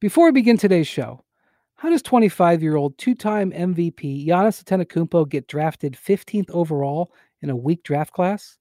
[0.00, 1.24] Before we begin today's show,
[1.74, 7.50] how does 25 year old two time MVP Giannis Antetokounmpo get drafted 15th overall in
[7.50, 8.58] a weak draft class?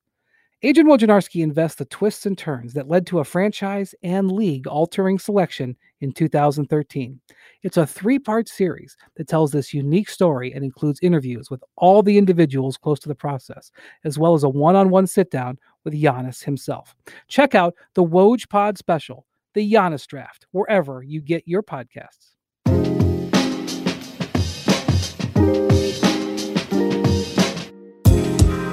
[0.64, 5.20] Adrian Wojnarowski invests the twists and turns that led to a franchise and league altering
[5.20, 7.20] selection in 2013.
[7.62, 12.02] It's a three part series that tells this unique story and includes interviews with all
[12.02, 13.70] the individuals close to the process,
[14.06, 16.96] as well as a one on one sit down with Giannis himself.
[17.28, 19.28] Check out the Woj Pod special,
[19.58, 22.36] The Giannis Draft, wherever you get your podcasts.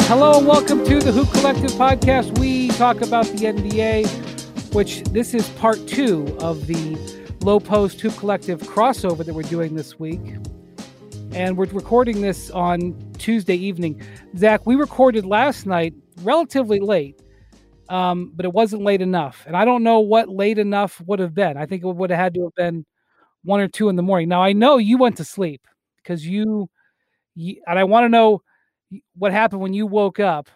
[0.03, 2.39] Hello and welcome to the Hoop Collective podcast.
[2.39, 6.99] We talk about the NBA, which this is part two of the
[7.41, 10.37] Lowe Post Hoop Collective crossover that we're doing this week.
[11.33, 14.03] And we're recording this on Tuesday evening.
[14.37, 17.19] Zach, we recorded last night relatively late,
[17.89, 19.45] um, but it wasn't late enough.
[19.47, 21.57] And I don't know what late enough would have been.
[21.57, 22.87] I think it would have had to have been
[23.43, 24.29] one or two in the morning.
[24.29, 25.67] Now, I know you went to sleep
[26.03, 26.69] because you,
[27.35, 28.43] you and I want to know
[29.17, 30.49] what happened when you woke up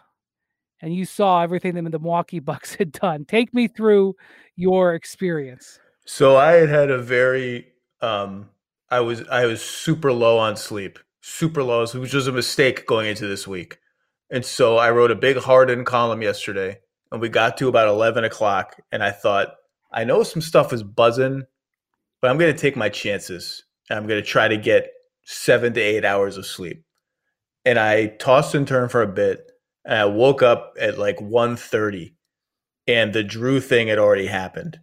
[0.81, 3.25] and you saw everything that the Milwaukee Bucks had done.
[3.25, 4.15] Take me through
[4.57, 5.79] your experience.
[6.07, 7.67] So I had had a very
[8.01, 8.49] um
[8.91, 13.07] I was I was super low on sleep, super low, which was a mistake going
[13.07, 13.79] into this week.
[14.31, 16.79] And so I wrote a big Harden column yesterday,
[17.13, 19.55] and we got to about eleven o'clock, and I thought
[19.93, 21.45] I know some stuff is buzzing,
[22.21, 24.91] but I'm going to take my chances, and I'm going to try to get
[25.25, 26.83] seven to eight hours of sleep
[27.69, 29.51] and I tossed and turned for a bit.
[29.85, 32.15] And I woke up at like 1.30
[32.87, 34.79] and the Jrue thing had already happened.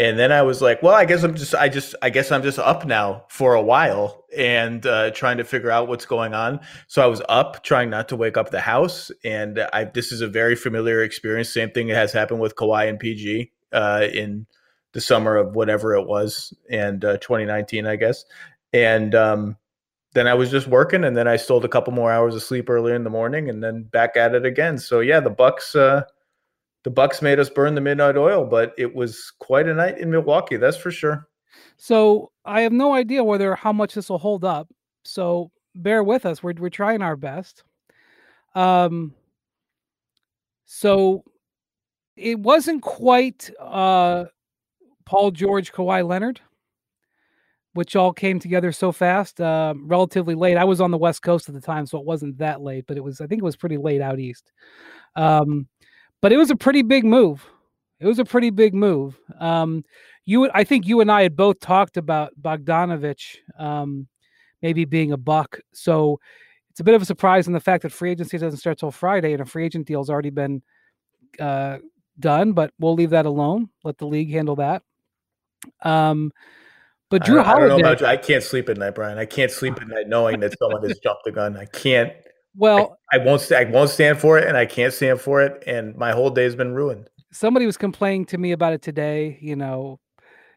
[0.00, 2.42] And then I was like, well, I guess I'm just, I just, I guess I'm
[2.42, 6.60] just up now for a while and uh, trying to figure out what's going on.
[6.86, 9.10] So I was up, trying not to wake up the house.
[9.24, 11.52] And I, this is a very familiar experience.
[11.52, 14.46] Same thing has happened with Kawhi and PG uh, in
[14.92, 18.24] the summer of whatever it was, and uh, 2019, I guess.
[18.72, 19.58] And um,
[20.14, 22.70] then I was just working, and then I stole a couple more hours of sleep
[22.70, 24.78] earlier in the morning, and then back at it again.
[24.78, 26.04] So yeah, the Bucks, uh,
[26.84, 30.10] the Bucks made us burn the midnight oil, but it was quite a night in
[30.10, 31.28] Milwaukee, that's for sure.
[31.76, 34.68] So I have no idea whether how much this will hold up.
[35.04, 36.42] So bear with us.
[36.42, 37.64] We're we're trying our best.
[38.54, 39.14] Um.
[40.66, 41.24] So
[42.16, 44.26] it wasn't quite uh,
[45.04, 46.40] Paul George, Kawhi Leonard
[47.72, 50.56] which all came together so fast, uh, relatively late.
[50.56, 52.96] I was on the West Coast at the time, so it wasn't that late, but
[52.96, 54.50] it was, I think it was pretty late out east.
[55.14, 55.68] Um,
[56.20, 57.46] but it was a pretty big move.
[57.98, 59.18] It was a pretty big move.
[59.38, 59.84] Um,
[60.24, 64.08] you, I think you and I had both talked about Bogdanovich um,
[64.62, 65.58] maybe being a buck.
[65.72, 66.20] So
[66.70, 68.90] it's a bit of a surprise in the fact that free agency doesn't start till
[68.90, 70.62] Friday and a free agent deal's already been
[71.38, 71.78] uh,
[72.18, 73.68] done, but we'll leave that alone.
[73.84, 74.82] Let the league handle that.
[75.82, 76.32] Um,
[77.10, 79.18] but Jrue I Holiday, I, about, I can't sleep at night, Brian.
[79.18, 81.56] I can't sleep at night knowing that someone has jumped the gun.
[81.56, 82.12] I can't.
[82.56, 83.52] Well, I, I won't.
[83.52, 86.44] I won't stand for it, and I can't stand for it, and my whole day
[86.44, 87.08] has been ruined.
[87.32, 89.38] Somebody was complaining to me about it today.
[89.40, 90.00] You know,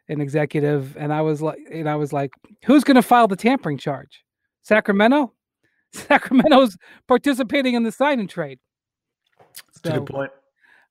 [0.10, 2.32] an executive, and I was like, and I was like,
[2.66, 4.24] who's going to file the tampering charge?
[4.64, 5.34] Sacramento.
[5.94, 6.76] Sacramento's
[7.08, 8.60] participating in the sign and trade.
[9.54, 10.32] So, That's a good point.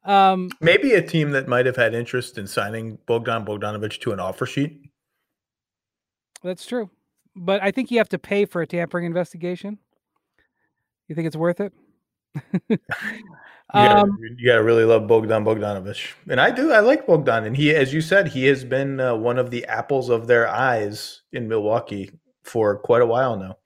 [0.04, 4.20] Um, Maybe a team that might have had interest in signing Bogdan Bogdanovich to an
[4.20, 4.80] offer sheet.
[6.42, 6.91] That's true.
[7.34, 9.78] But I think you have to pay for a tampering investigation.
[11.12, 11.74] You think it's worth it?
[12.70, 12.78] you,
[13.74, 16.72] gotta, um, you, gotta, really love Bogdan Bogdanovich, and I do.
[16.72, 19.66] I like Bogdan, and he, as you said, he has been uh, one of the
[19.66, 22.12] apples of their eyes in Milwaukee
[22.44, 23.58] for quite a while now.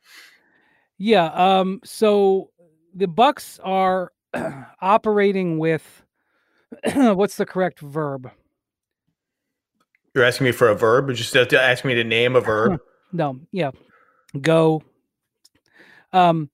[0.98, 1.26] Yeah.
[1.26, 1.78] Um.
[1.84, 2.50] So
[2.92, 4.10] the Bucks are
[4.80, 6.02] operating with
[6.96, 8.28] what's the correct verb?
[10.16, 12.80] You're asking me for a verb, or just to ask me to name a verb?
[13.12, 13.70] No, yeah,
[14.40, 14.82] go.
[16.12, 16.50] Um,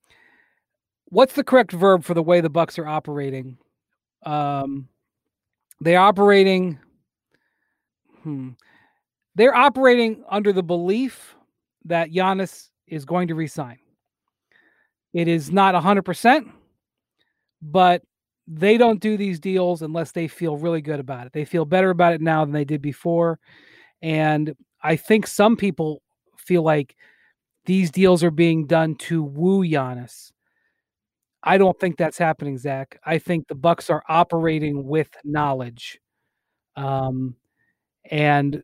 [1.12, 3.58] what's the correct verb for the way the Bucks are operating?
[4.24, 4.88] Um,
[5.80, 6.78] they're operating.
[8.22, 8.50] Hmm,
[9.34, 11.34] they're operating under the belief
[11.84, 13.78] that Giannis is going to resign.
[15.12, 16.48] It is not hundred percent,
[17.60, 18.02] but
[18.48, 21.32] they don't do these deals unless they feel really good about it.
[21.34, 23.38] They feel better about it now than they did before.
[24.00, 26.02] And I think some people
[26.38, 26.96] feel like
[27.66, 30.31] these deals are being done to woo Giannis.
[31.44, 33.00] I don't think that's happening, Zach.
[33.04, 35.98] I think the Bucks are operating with knowledge.
[36.76, 37.36] Um,
[38.10, 38.62] and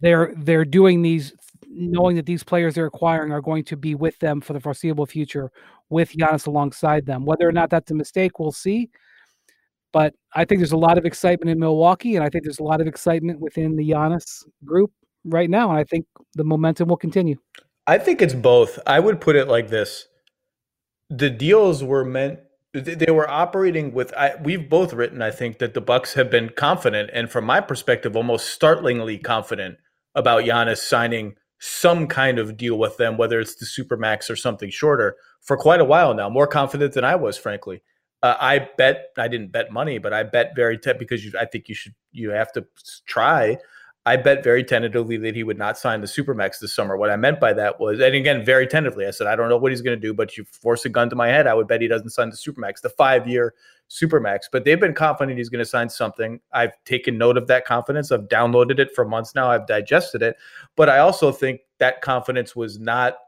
[0.00, 1.32] they're they're doing these
[1.68, 5.06] knowing that these players they're acquiring are going to be with them for the foreseeable
[5.06, 5.50] future
[5.90, 7.24] with Giannis alongside them.
[7.24, 8.90] Whether or not that's a mistake, we'll see.
[9.92, 12.64] But I think there's a lot of excitement in Milwaukee, and I think there's a
[12.64, 14.92] lot of excitement within the Giannis group
[15.24, 17.36] right now, and I think the momentum will continue.
[17.86, 18.78] I think it's both.
[18.86, 20.08] I would put it like this:
[21.08, 22.40] the deals were meant
[22.72, 26.50] they were operating with I, we've both written i think that the bucks have been
[26.50, 29.78] confident and from my perspective almost startlingly confident
[30.14, 34.68] about Giannis signing some kind of deal with them whether it's the supermax or something
[34.68, 37.82] shorter for quite a while now more confident than i was frankly.
[38.22, 41.44] Uh, i bet i didn't bet money but i bet very te- because you, i
[41.44, 42.66] think you should you have to
[43.06, 43.56] try
[44.06, 46.96] I bet very tentatively that he would not sign the Supermax this summer.
[46.96, 49.56] What I meant by that was, and again, very tentatively, I said, I don't know
[49.56, 51.66] what he's going to do, but you force a gun to my head, I would
[51.66, 53.54] bet he doesn't sign the Supermax, the five year
[53.90, 54.42] Supermax.
[54.50, 56.38] But they've been confident he's going to sign something.
[56.52, 58.12] I've taken note of that confidence.
[58.12, 60.36] I've downloaded it for months now, I've digested it.
[60.76, 63.18] But I also think that confidence was not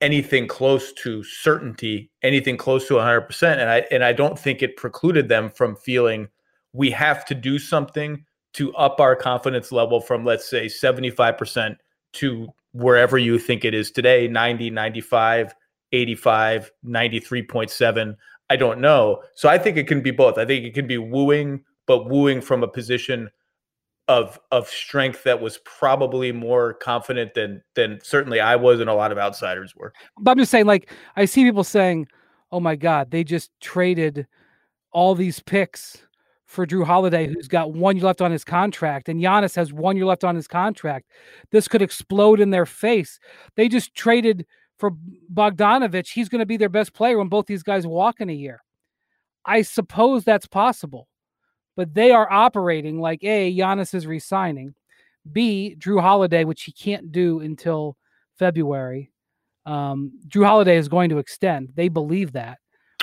[0.00, 3.58] anything close to certainty, anything close to 100%.
[3.58, 6.28] And I, and I don't think it precluded them from feeling
[6.72, 11.76] we have to do something to up our confidence level from let's say 75%
[12.14, 15.54] to wherever you think it is today 90 95
[15.92, 18.16] 85 93.7
[18.50, 19.22] i don't know.
[19.34, 20.38] So i think it can be both.
[20.38, 23.30] I think it can be wooing but wooing from a position
[24.08, 28.94] of of strength that was probably more confident than than certainly i was and a
[28.94, 29.92] lot of outsiders were.
[30.18, 32.08] But i'm just saying like i see people saying
[32.50, 34.26] oh my god they just traded
[34.92, 36.02] all these picks
[36.52, 39.96] for Jrue Holiday, who's got one year left on his contract, and Giannis has one
[39.96, 41.06] year left on his contract.
[41.50, 43.18] This could explode in their face.
[43.56, 44.46] They just traded
[44.78, 44.92] for
[45.32, 46.12] Bogdanovich.
[46.12, 48.62] He's going to be their best player when both these guys walk in a year.
[49.46, 51.08] I suppose that's possible,
[51.74, 54.74] but they are operating like A, Giannis is resigning,
[55.32, 57.96] B, Jrue Holiday, which he can't do until
[58.38, 59.10] February.
[59.64, 61.70] Um, Jrue Holiday is going to extend.
[61.74, 62.58] They believe that.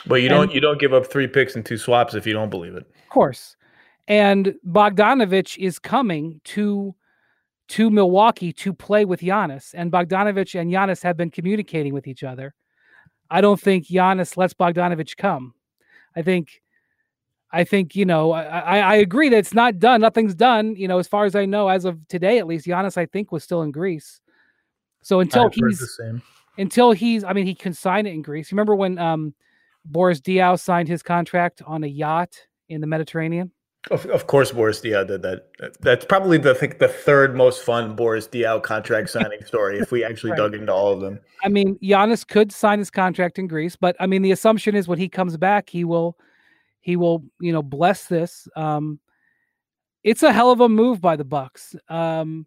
[0.05, 2.49] But you don't you don't give up three picks and two swaps if you don't
[2.49, 2.85] believe it.
[3.03, 3.55] Of course.
[4.07, 6.95] And Bogdanovich is coming to
[7.69, 9.73] to Milwaukee to play with Giannis.
[9.75, 12.55] And Bogdanovich and Giannis have been communicating with each other.
[13.29, 15.53] I don't think Giannis lets Bogdanovich come.
[16.15, 16.61] I think
[17.51, 20.01] I think, you know, I, I agree that it's not done.
[20.01, 20.75] Nothing's done.
[20.75, 23.31] You know, as far as I know, as of today, at least, Giannis, I think,
[23.31, 24.21] was still in Greece.
[25.01, 25.99] So until he's
[26.57, 28.51] until he's I mean, he can sign it in Greece.
[28.51, 29.33] Remember when um
[29.85, 32.35] Boris Diaw signed his contract on a yacht
[32.67, 33.51] in the Mediterranean?
[33.91, 35.47] Of, of course, Boris Diaw did that.
[35.79, 40.31] That's probably the the third most fun Boris Diaw contract signing story if we actually
[40.31, 40.37] right.
[40.37, 41.19] dug into all of them.
[41.43, 44.87] I mean, Giannis could sign his contract in Greece, but I mean, the assumption is
[44.87, 46.17] when he comes back, he will,
[46.81, 48.47] he will, you know, bless this.
[48.55, 48.99] Um,
[50.03, 51.75] it's a hell of a move by the Bucks.
[51.87, 52.45] Um,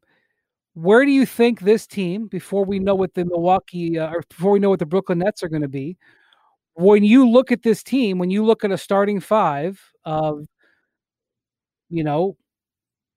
[0.74, 4.52] where do you think this team, before we know what the Milwaukee uh, or before
[4.52, 5.96] we know what the Brooklyn Nets are going to be,
[6.74, 10.46] when you look at this team, when you look at a starting five of,
[11.90, 12.36] you know,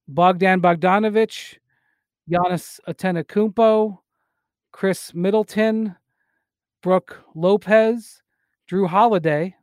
[0.07, 1.57] Bogdan Bogdanovich,
[2.29, 3.99] Giannis Antetokounmpo,
[4.71, 5.95] Khris Middleton,
[6.81, 8.21] Brook Lopez,
[8.69, 9.55] Jrue Holiday.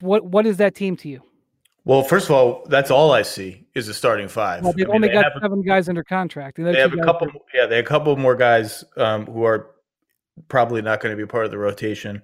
[0.00, 1.22] What what is that team to you?
[1.86, 4.62] Well, first of all, that's all I see is a starting five.
[4.62, 6.56] Well, they've I mean, only they got seven guys under contract.
[6.56, 7.28] They have a couple.
[7.28, 9.73] Are, yeah, they have a couple more guys um, who are
[10.48, 12.22] probably not going to be part of the rotation.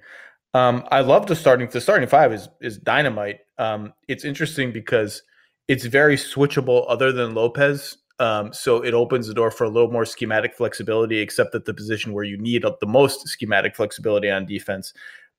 [0.54, 1.68] Um, I love the starting.
[1.68, 3.40] The starting five is is dynamite.
[3.58, 5.22] Um, it's interesting because
[5.68, 7.96] it's very switchable, other than Lopez.
[8.18, 11.72] Um, so it opens the door for a little more schematic flexibility, except at the
[11.72, 14.92] position where you need the most schematic flexibility on defense.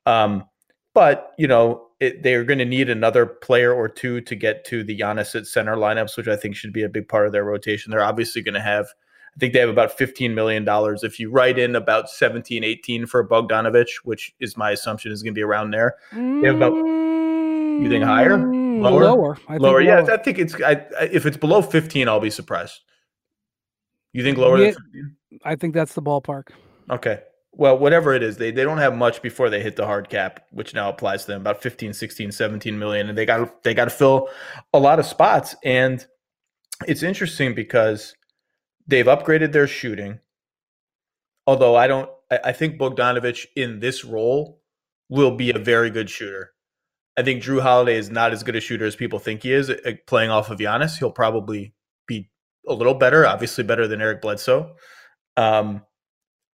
[0.05, 0.45] Um,
[0.93, 4.83] but you know it, they're going to need another player or two to get to
[4.83, 7.43] the Giannis at center lineups, which I think should be a big part of their
[7.43, 7.91] rotation.
[7.91, 8.87] They're obviously going to have
[9.35, 10.65] I think they have about $15 million.
[11.03, 15.33] If you write in about 17, 18 for Bogdanovich, which is my assumption is going
[15.33, 18.37] to be around there, they have about, you think higher?
[18.37, 19.03] Mm, lower?
[19.03, 19.37] Lower.
[19.47, 19.71] I lower.
[19.71, 19.81] Lower.
[19.81, 22.81] Yeah, I think it's, I, if it's below 15, I'll be surprised.
[24.13, 24.73] You think lower yeah,
[25.45, 26.49] I think that's the ballpark.
[26.89, 27.21] Okay.
[27.53, 30.45] Well, whatever it is, they, they don't have much before they hit the hard cap,
[30.51, 33.09] which now applies to them about 15, 16, 17 million.
[33.09, 34.29] And they got they got to fill
[34.73, 35.55] a lot of spots.
[35.63, 36.05] And
[36.87, 38.15] it's interesting because
[38.87, 40.19] They've upgraded their shooting.
[41.47, 44.61] Although I don't, I, think Bogdanovich in this role
[45.09, 46.51] will be a very good shooter.
[47.17, 49.71] I think Jrue Holiday is not as good a shooter as people think he is
[50.07, 50.97] playing off of Giannis.
[50.97, 51.73] He'll probably
[52.07, 52.29] be
[52.67, 54.75] a little better, obviously better than Eric Bledsoe.
[55.35, 55.81] Um,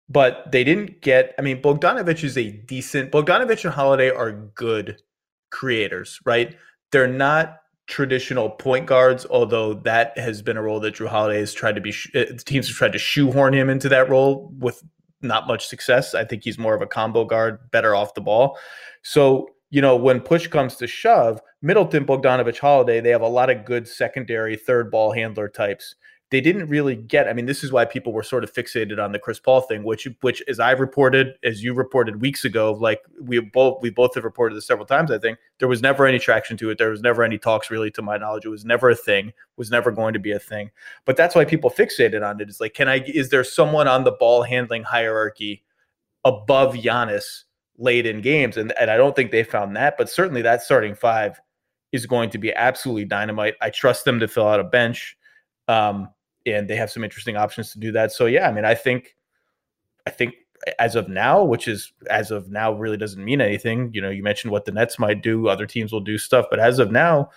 [0.09, 5.03] but they didn't get, I mean, Bogdanovich is a decent, Bogdanovich and Holiday are good
[5.51, 6.57] creators, right?
[6.93, 11.55] They're not traditional point guards, although that has been a role that Jrue Holiday has
[11.55, 14.83] tried to be, uh, teams have tried to shoehorn him into that role with
[15.23, 16.15] not much success.
[16.15, 18.59] I think he's more of a combo guard, better off the ball.
[19.03, 23.51] So, you know, when push comes to shove, Middleton, Bogdanovich, Holiday, they have a lot
[23.51, 25.95] of good secondary third ball handler types.
[26.31, 27.29] They didn't really get.
[27.29, 29.85] I mean, this is why people were sort of fixated on the Chris Paul thing,
[29.85, 34.17] which which as I reported, as you reported weeks ago, like we both we both
[34.17, 35.13] have reported this several times.
[35.13, 36.79] I think there was never any traction to it.
[36.79, 38.45] There was never any talks, really, to my knowledge.
[38.45, 39.33] It was never a thing.
[39.57, 40.71] Was never going to be a thing.
[41.05, 42.49] But that's why people fixated on it.
[42.49, 43.05] It's like, can I?
[43.07, 45.63] Is there someone on the ball handling hierarchy
[46.25, 47.45] above Giannis
[47.79, 48.57] late in games?
[48.57, 49.97] And and I don't think they found that.
[49.97, 51.41] But certainly that starting five
[51.93, 53.55] is going to be absolutely dynamite.
[53.61, 55.17] I trust them to fill out a bench.
[55.69, 56.09] Um,
[56.47, 58.13] and they have some interesting options to do that.
[58.13, 59.17] So yeah, I mean, I think,
[60.07, 60.35] I think
[60.79, 63.91] as of now, which is as of now really doesn't mean anything.
[63.93, 66.59] You know, you mentioned what the Nets might do, other teams will do stuff, but
[66.59, 67.31] as of now,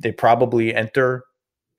[0.00, 1.24] they probably enter,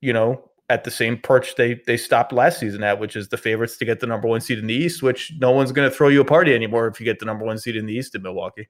[0.00, 3.36] you know, at the same perch they they stopped last season at, which is the
[3.36, 5.02] favorites to get the number one seed in the East.
[5.02, 7.44] Which no one's going to throw you a party anymore if you get the number
[7.44, 8.68] one seed in the East in Milwaukee.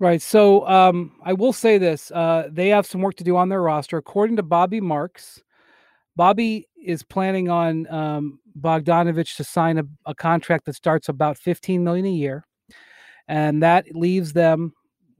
[0.00, 0.22] Right.
[0.22, 3.62] So um, I will say this: uh, they have some work to do on their
[3.62, 5.42] roster, according to Bobby Marks.
[6.16, 11.82] Bobby is planning on um, Bogdanovich to sign a, a, contract that starts about 15
[11.82, 12.46] million a year,
[13.26, 14.72] and that leaves them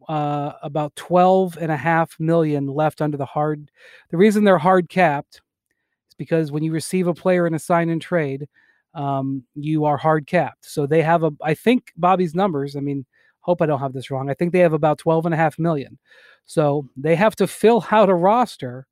[0.08, 3.70] uh, about 12 and a half million left under the hard.
[4.10, 5.40] The reason they're hard capped
[6.08, 8.46] is because when you receive a player in a sign and trade,
[8.94, 10.66] um, you are hard capped.
[10.66, 11.32] So they have a.
[11.42, 12.76] I think Bobby's numbers.
[12.76, 13.04] I mean,
[13.40, 14.30] hope I don't have this wrong.
[14.30, 15.98] I think they have about 12 and a half million.
[16.46, 18.86] So they have to fill out a roster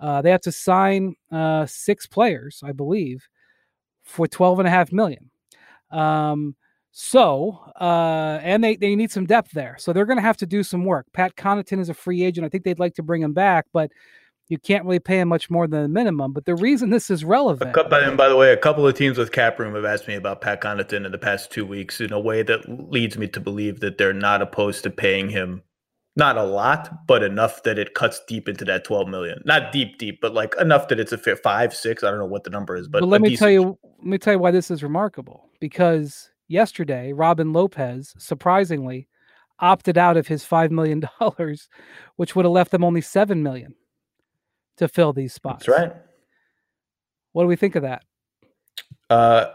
[0.00, 3.28] uh, they have to sign uh, six players, I believe,
[4.04, 5.30] for twelve and a half million.
[5.90, 6.56] Um,
[6.92, 9.76] so, uh, and they, they need some depth there.
[9.78, 11.06] So they're going to have to do some work.
[11.12, 12.44] Pat Connaughton is a free agent.
[12.44, 13.92] I think they'd like to bring him back, but
[14.48, 16.32] you can't really pay him much more than the minimum.
[16.32, 17.72] But the reason this is relevant.
[18.02, 20.40] and by the way, a couple of teams with cap room have asked me about
[20.40, 23.78] Pat Connaughton in the past two weeks in a way that leads me to believe
[23.80, 25.62] that they're not opposed to paying him
[26.16, 29.40] not a lot, but enough that it cuts deep into that 12 million.
[29.44, 32.02] Not deep, deep, but like enough that it's a fair five, six.
[32.02, 33.38] I don't know what the number is, but, but let me decent.
[33.38, 35.48] tell you, let me tell you why this is remarkable.
[35.60, 39.08] Because yesterday, Robin Lopez surprisingly
[39.60, 41.68] opted out of his five million dollars,
[42.16, 43.74] which would have left them only seven million
[44.78, 45.66] to fill these spots.
[45.66, 45.92] That's right.
[47.32, 48.02] What do we think of that?
[49.08, 49.46] Uh,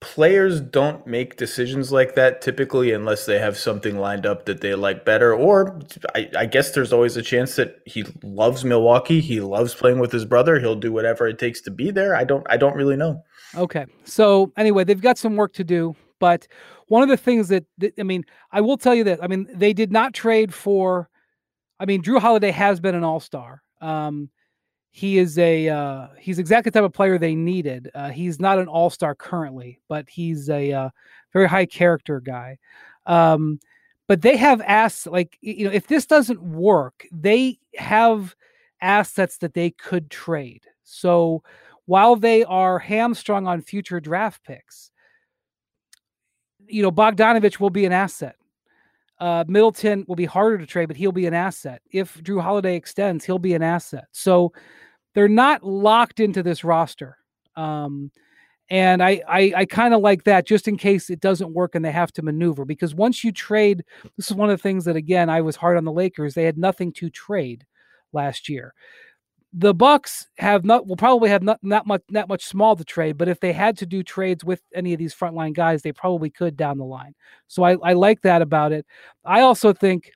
[0.00, 4.74] players don't make decisions like that typically unless they have something lined up that they
[4.74, 5.34] like better.
[5.34, 5.80] Or
[6.14, 9.20] I, I, guess there's always a chance that he loves Milwaukee.
[9.20, 10.60] He loves playing with his brother.
[10.60, 12.14] He'll do whatever it takes to be there.
[12.14, 13.24] I don't I don't really know.
[13.54, 13.86] Okay.
[14.04, 15.96] So anyway, they've got some work to do.
[16.18, 16.46] But
[16.88, 19.48] one of the things that, that I mean, I will tell you that I mean
[19.52, 21.08] they did not trade for.
[21.80, 23.62] I mean, Jrue Holiday has been an all star.
[23.80, 24.30] Um,
[24.96, 27.90] he is a uh, he's exactly the type of player they needed.
[27.94, 30.90] Uh, he's not an all star currently, but he's a uh,
[31.34, 32.56] very high character guy.
[33.04, 33.60] Um,
[34.06, 38.34] but they have asked, like you know, if this doesn't work, they have
[38.80, 40.62] assets that they could trade.
[40.84, 41.42] So
[41.84, 44.92] while they are hamstrung on future draft picks,
[46.68, 48.36] you know, Bogdanovich will be an asset.
[49.18, 51.82] Uh, Middleton will be harder to trade, but he'll be an asset.
[51.92, 54.06] If Jrue Holiday extends, he'll be an asset.
[54.12, 54.54] So
[55.16, 57.16] they're not locked into this roster.
[57.56, 58.12] Um,
[58.68, 61.82] and I, I, I kind of like that just in case it doesn't work and
[61.82, 63.82] they have to maneuver because once you trade,
[64.18, 66.34] this is one of the things that again I was hard on the Lakers.
[66.34, 67.64] They had nothing to trade
[68.12, 68.74] last year.
[69.54, 73.16] The Bucks have not will probably have not, not much not much small to trade,
[73.16, 76.28] but if they had to do trades with any of these frontline guys, they probably
[76.28, 77.14] could down the line.
[77.46, 78.84] So I, I like that about it.
[79.24, 80.10] I also think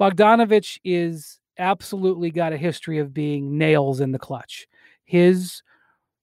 [0.00, 4.66] Bogdanovich is absolutely got a history of being nails in the clutch.
[5.04, 5.62] His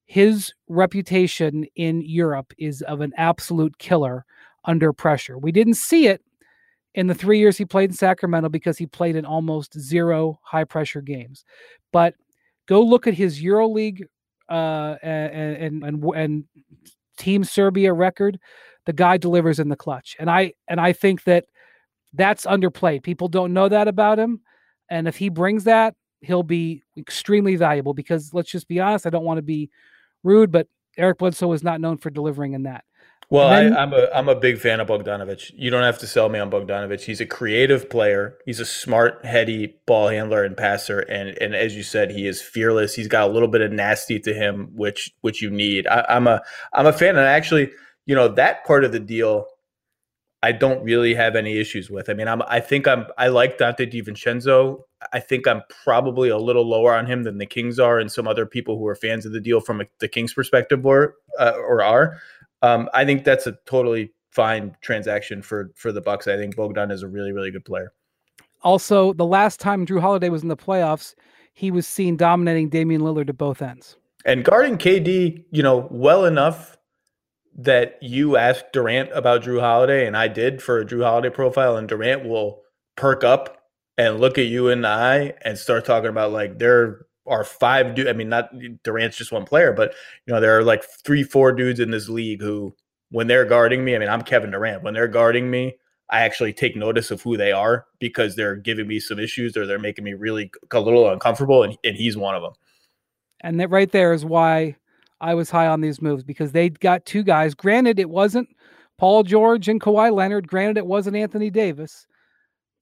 [0.08, 4.24] his reputation in Europe is of an absolute killer
[4.66, 5.38] under pressure.
[5.38, 6.22] We didn't see it
[6.94, 10.64] in the 3 years he played in Sacramento because he played in almost zero high
[10.64, 11.44] pressure games.
[11.92, 12.14] But
[12.68, 14.04] go look at his EuroLeague
[14.50, 16.44] uh, and, and and and
[17.18, 18.40] Team Serbia record.
[18.86, 21.46] The guy delivers in the clutch, and I and I think that
[22.14, 23.04] that's underplayed.
[23.04, 24.42] People don't know that about him.
[24.90, 29.10] And if he brings that, he'll be extremely valuable because let's just be honest, I
[29.10, 29.70] don't want to be
[30.24, 32.84] rude, but Eric Bledsoe is not known for delivering in that.
[33.30, 35.52] Well, then, I, am a I'm a big fan of Bogdanovich.
[35.56, 37.02] You don't have to sell me on Bogdanovich.
[37.02, 38.38] He's a creative player.
[38.46, 42.40] He's a smart, heady ball handler and passer, and and as you said, he is
[42.40, 42.94] fearless.
[42.94, 45.88] He's got a little bit of nasty to him, which which you need.
[45.88, 47.72] I, I'm a I'm a fan, and actually,
[48.06, 49.48] you know, that part of the deal
[50.46, 52.08] I don't really have any issues with.
[52.08, 54.84] I mean, I'm I think I'm I like Donte DiVincenzo.
[55.12, 58.28] I think I'm probably a little lower on him than the Kings are, and some
[58.28, 61.54] other people who are fans of the deal from a, the Kings' perspective or uh,
[61.58, 62.22] or are.
[62.62, 66.28] Um, I think that's a totally fine transaction for for the Bucks.
[66.28, 67.92] I think Bogdan is a really really good player.
[68.62, 71.16] Also, the last time Jrue Holiday was in the playoffs,
[71.56, 73.98] he was seen dominating Damian Lillard at both ends.
[74.26, 76.78] And guarding KD, you know, well enough
[77.56, 81.78] that you asked Durant about Jrue Holiday, and I did for a Jrue Holiday profile,
[81.78, 82.62] and Durant will
[82.98, 83.64] perk up
[83.98, 87.96] and look at you in the eye and start talking about like there are five
[87.96, 88.10] dudes.
[88.10, 88.50] I mean, not
[88.84, 89.94] Durant's just one player, but
[90.26, 92.76] you know, there are like three, four dudes in this league who,
[93.10, 94.84] when they're guarding me, I mean, I'm Kevin Durant.
[94.84, 95.78] When they're guarding me,
[96.10, 99.66] I actually take notice of who they are because they're giving me some issues or
[99.66, 102.54] they're making me really a little uncomfortable, and, and he's one of them.
[103.42, 104.76] And that right there is why
[105.26, 107.56] I was high on these moves because they got two guys.
[107.56, 108.48] Granted, it wasn't
[109.00, 110.48] Paul George and Kawhi Leonard.
[110.48, 112.06] Granted, it wasn't Anthony Davis.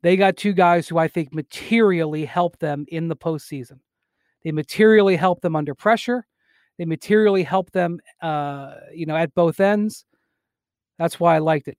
[0.01, 3.79] They got two guys who I think materially helped them in the postseason.
[4.43, 6.27] They materially helped them under pressure.
[6.77, 10.03] They materially helped them, uh, you know, at both ends.
[10.99, 11.77] That's why I liked it.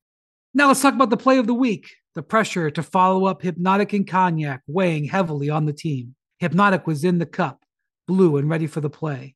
[0.55, 1.95] Now let's talk about the play of the week.
[2.15, 6.15] The pressure to follow up Hypnotic and Cognac weighing heavily on the team.
[6.39, 7.63] Hypnotic was in the cup,
[8.07, 9.35] blue and ready for the play.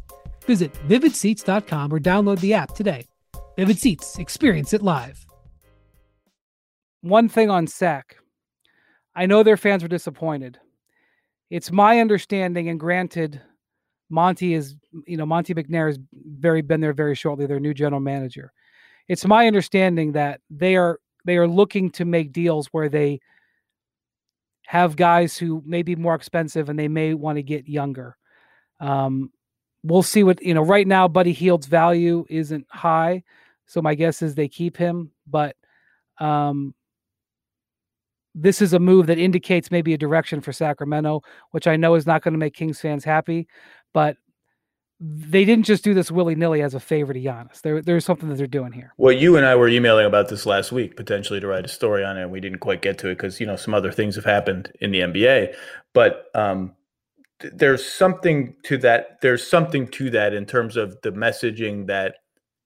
[0.45, 3.07] Visit vividseats.com or download the app today.
[3.57, 5.25] Vivid Seats, experience it live.
[7.01, 8.17] One thing on SAC
[9.13, 10.57] I know their fans were disappointed.
[11.49, 13.41] It's my understanding, and granted,
[14.09, 14.75] Monte is,
[15.05, 18.53] you know, Monte McNair has very been there very shortly, their new general manager.
[19.07, 23.19] It's my understanding that they are they are looking to make deals where they
[24.65, 28.17] have guys who may be more expensive and they may want to get younger.
[28.79, 29.31] Um,
[29.83, 30.61] we'll see what you know.
[30.61, 33.23] Right now, Buddy Hield's value isn't high,
[33.65, 35.11] so my guess is they keep him.
[35.27, 35.55] But
[36.19, 36.73] um,
[38.35, 42.05] this is a move that indicates maybe a direction for Sacramento, which I know is
[42.05, 43.47] not going to make Kings fans happy
[43.93, 44.17] but
[44.99, 47.61] they didn't just do this willy nilly as a favor to Giannis.
[47.61, 48.93] There, there's something that they're doing here.
[48.97, 52.05] Well, you and I were emailing about this last week, potentially to write a story
[52.05, 52.23] on it.
[52.23, 54.71] And we didn't quite get to it because you know some other things have happened
[54.79, 55.55] in the NBA.
[55.93, 56.75] But um,
[57.53, 59.21] there's something to that.
[59.21, 62.15] There's something to that in terms of the messaging that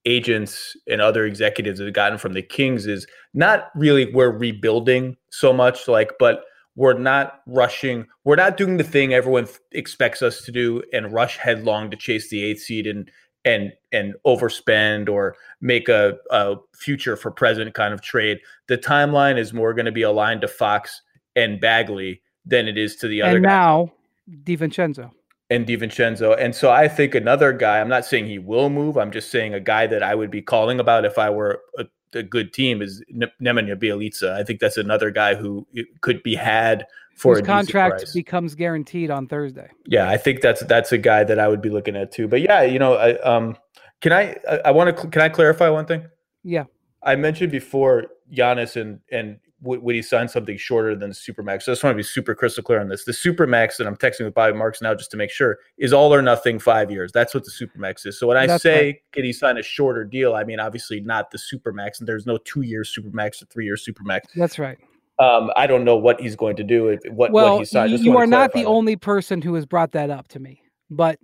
[0.06, 5.52] agents and other executives have gotten from the Kings is not really we're rebuilding so
[5.52, 6.44] much, like, but
[6.76, 8.06] we're not rushing.
[8.24, 12.30] We're not doing the thing everyone expects us to do and rush headlong to chase
[12.30, 13.10] the eighth seed and
[13.46, 18.40] and and overspend or make a, a future for present kind of trade.
[18.68, 21.02] The timeline is more going to be aligned to Fox
[21.36, 23.36] and Bagley than it is to the other.
[23.36, 23.92] And now,
[24.30, 25.12] DiVincenzo.
[25.50, 26.36] And DiVincenzo.
[26.40, 27.80] And so I think another guy.
[27.80, 28.98] I'm not saying he will move.
[28.98, 31.86] I'm just saying a guy that I would be calling about if I were a
[32.16, 34.32] a good team is Nemanja Bjelica.
[34.32, 35.68] I think that's another guy who
[36.02, 36.86] could be had
[37.16, 39.70] for His contract becomes guaranteed on Thursday.
[39.86, 42.28] Yeah, I think that's that's a guy that I would be looking at too.
[42.28, 43.58] But yeah, you know, I, um,
[44.02, 46.06] can I I, I want to can I clarify one thing?
[46.44, 46.66] Yeah,
[47.04, 51.64] I mentioned before Giannis and and would, he sign something shorter than the supermax?
[51.64, 53.04] So I just want to be super crystal clear on this.
[53.04, 56.14] The supermax that I'm texting with Bobby Marks now, just to make sure, is all
[56.14, 57.12] or nothing five years.
[57.12, 58.20] That's what the supermax is.
[58.20, 58.96] So when I That's say right.
[59.12, 62.38] can he sign a shorter deal, I mean obviously not the supermax, and there's no
[62.38, 64.22] two year supermax or three year supermax.
[64.36, 64.78] That's right.
[65.18, 66.90] Um, I don't know what he's going to do.
[66.90, 67.92] If, what well, what he signed.
[67.92, 68.68] Just you are not the that.
[68.68, 71.20] only person who has brought that up to me, but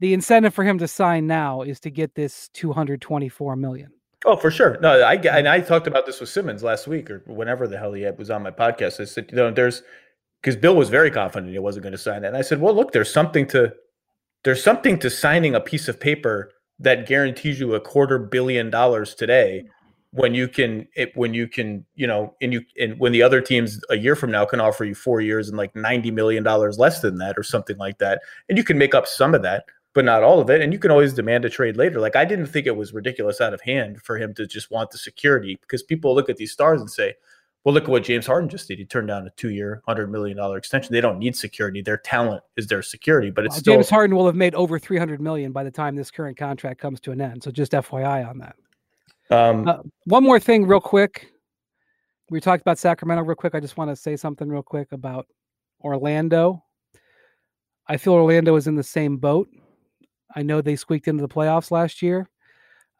[0.00, 3.90] the incentive for him to sign now is to get this 224 million.
[4.24, 4.78] Oh, for sure.
[4.80, 7.92] No, I and I talked about this with Simmons last week or whenever the hell
[7.92, 9.00] he was on my podcast.
[9.00, 9.82] I said, you know, there's
[10.40, 12.74] because Bill was very confident he wasn't going to sign that, and I said, well,
[12.74, 13.72] look, there's something to
[14.44, 19.14] there's something to signing a piece of paper that guarantees you a quarter billion dollars
[19.14, 19.64] today
[20.12, 23.40] when you can it, when you can you know and you and when the other
[23.40, 26.78] teams a year from now can offer you four years and like 90 million dollars
[26.78, 29.64] less than that or something like that and you can make up some of that
[29.94, 30.60] but not all of it.
[30.60, 32.00] And you can always demand a trade later.
[32.00, 34.90] Like I didn't think it was ridiculous out of hand for him to just want
[34.90, 37.14] the security because people look at these stars and say,
[37.64, 38.78] well, look at what James Harden just did.
[38.78, 40.92] He turned down a two-year, hundred million dollar extension.
[40.92, 41.80] They don't need security.
[41.80, 43.30] Their talent is their security.
[43.30, 45.70] But it's well, still, James Harden will have made over three hundred million by the
[45.70, 47.42] time this current contract comes to an end.
[47.42, 48.56] So just FYI on that.
[49.30, 51.28] Um, uh, one more thing, real quick.
[52.30, 53.54] we talked about Sacramento real quick.
[53.54, 55.26] I just want to say something real quick about
[55.82, 56.64] Orlando.
[57.86, 59.48] I feel Orlando is in the same boat.
[60.34, 62.28] I know they squeaked into the playoffs last year.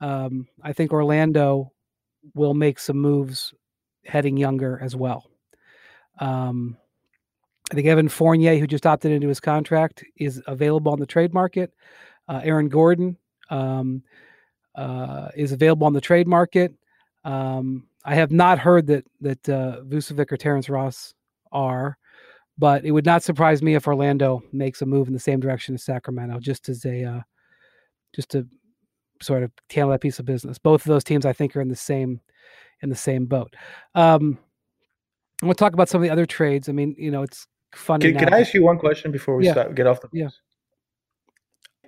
[0.00, 1.72] Um, I think Orlando
[2.34, 3.54] will make some moves
[4.04, 5.30] heading younger as well.
[6.18, 6.76] Um,
[7.70, 11.32] I think Evan Fournier, who just opted into his contract, is available on the trade
[11.32, 11.72] market.
[12.28, 13.16] Uh, Aaron Gordon
[13.50, 14.02] um,
[14.74, 16.74] uh, is available on the trade market.
[17.24, 21.14] Um, I have not heard that that uh, Vucevic or Terrence Ross
[21.52, 21.96] are,
[22.58, 25.74] but it would not surprise me if Orlando makes a move in the same direction
[25.74, 27.20] as Sacramento, just as a uh,
[28.14, 28.46] just to
[29.20, 30.58] sort of handle that piece of business.
[30.58, 32.20] Both of those teams, I think, are in the same
[32.82, 33.54] in the same boat.
[33.94, 34.38] Um,
[35.42, 36.68] we'll talk about some of the other trades.
[36.68, 38.12] I mean, you know, it's funny.
[38.12, 39.52] Can, can I ask you one question before we Yeah.
[39.52, 40.08] start, get off the?
[40.12, 40.28] Yeah.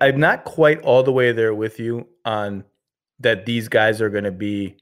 [0.01, 2.65] I'm not quite all the way there with you on
[3.19, 3.45] that.
[3.45, 4.77] These guys are going to be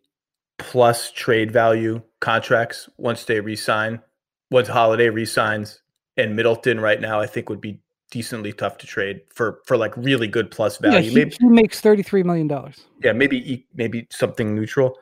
[0.58, 4.02] plus trade value contracts once they resign.
[4.54, 5.82] Once Holiday resigns,
[6.16, 7.80] and Middleton right now, I think would be
[8.12, 11.10] decently tough to trade for for like really good plus Yeah, value.
[11.10, 12.86] he, maybe he makes thirty three million dollars.
[13.04, 14.98] yeah, maybe maybe something neutral.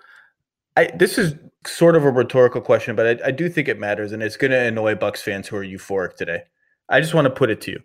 [0.78, 1.36] I this is
[1.68, 4.52] sort of a rhetorical question, but I, I do think it matters, and it's going
[4.52, 6.44] to annoy Bucks fans who are euphoric today.
[6.88, 7.80] I just want to put it to you: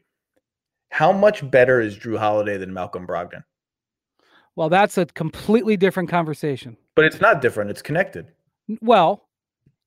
[0.91, 3.43] How much better is Jrue Holiday than Malcolm Brogdon?
[4.55, 6.77] Well, that's a completely different conversation.
[6.95, 8.29] But it's not different; it's connected.
[8.81, 9.26] Well,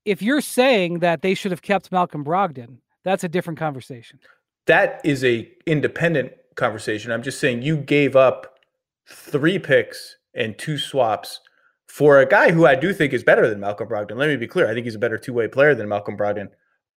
[0.05, 4.19] if you're saying that they should have kept Malcolm Brogdon, that's a different conversation.
[4.65, 7.11] That is a independent conversation.
[7.11, 8.59] I'm just saying you gave up
[9.07, 11.41] three picks and two swaps
[11.87, 14.17] for a guy who I do think is better than Malcolm Brogdon.
[14.17, 16.49] Let me be clear: I think he's a better two way player than Malcolm Brogdon.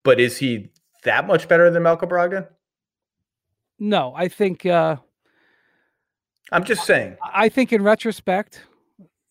[0.05, 0.71] But is he
[1.05, 2.47] that much better than Malcolm Brogdon?
[3.79, 4.97] No, I think uh,
[6.53, 7.17] I'm just saying.
[7.23, 8.63] I think in retrospect,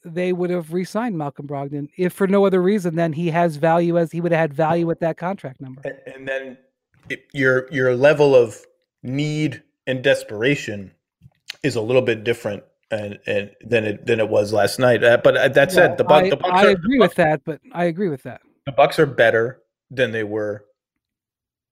[0.03, 3.97] they would have re-signed Malcolm Brogdon if for no other reason than he has value
[3.97, 5.81] as he would have had value at that contract number.
[5.85, 6.57] And, and then
[7.09, 8.57] it, your your level of
[9.03, 10.91] need and desperation
[11.63, 15.03] is a little bit different and, and than it than it was last night.
[15.03, 17.41] Uh, but uh, that said, the, Buc- I, the Bucks I are, agree with that,
[17.45, 18.41] but I agree with that.
[18.65, 20.65] the Bucks are better than they were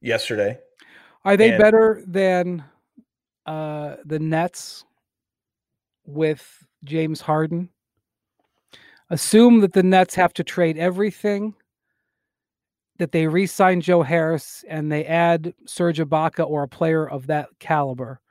[0.01, 0.59] yesterday.
[1.25, 2.63] Are they And- better than
[3.45, 4.85] uh, the Nets
[6.05, 7.69] with James Harden?
[9.09, 11.55] Assume that the Nets have to trade everything,
[12.99, 17.27] that they re sign Joe Harris and they add Serge Ibaka or a player of
[17.27, 18.21] that caliber.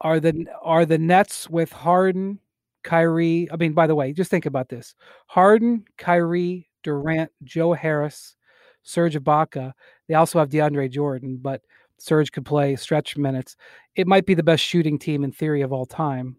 [0.00, 2.38] Are the are the Nets with Harden,
[2.82, 3.48] Kyrie?
[3.52, 4.94] I mean, by the way, just think about this:
[5.26, 8.36] Harden, Kyrie, Durant, Joe Harris,
[8.82, 9.72] Serge Ibaka.
[10.08, 11.62] They also have DeAndre Jordan, but
[11.98, 13.56] Serge could play stretch minutes.
[13.96, 16.36] It might be the best shooting team in theory of all time,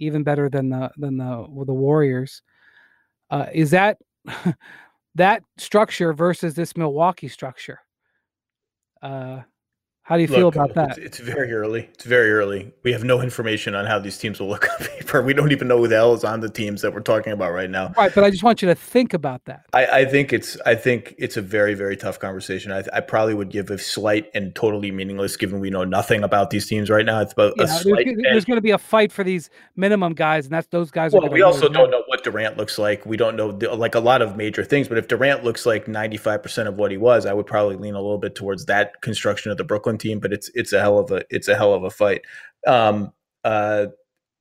[0.00, 2.42] even better than the than the the Warriors.
[3.30, 3.98] Uh, is that
[5.14, 7.80] that structure versus this Milwaukee structure?
[9.02, 9.40] Uh,
[10.10, 10.98] how do you feel about that?
[10.98, 11.82] It's, it's very early.
[11.94, 12.72] It's very early.
[12.82, 15.22] We have no information on how these teams will look on paper.
[15.22, 17.52] We don't even know who the hell is on the teams that we're talking about
[17.52, 17.92] right now.
[17.96, 19.66] Right, but I just want you to think about that.
[19.72, 22.72] I, I think it's I think it's a very very tough conversation.
[22.72, 26.50] I, I probably would give a slight and totally meaningless, given we know nothing about
[26.50, 27.20] these teams right now.
[27.20, 28.06] It's about Yeah, a there's, slight.
[28.20, 31.12] there's going to be a fight for these minimum guys, and that's those guys.
[31.12, 33.06] well, we also don't know what Durant looks like.
[33.06, 34.88] We don't know the- like a lot of major things.
[34.88, 37.76] But if Durant looks like ninety five percent of what he was, I would probably
[37.76, 40.18] lean a little bit towards that construction of the Brooklyn team.
[40.18, 42.22] But it's it's a hell of a it's a hell of a fight.
[42.66, 43.12] Um,
[43.44, 43.86] uh,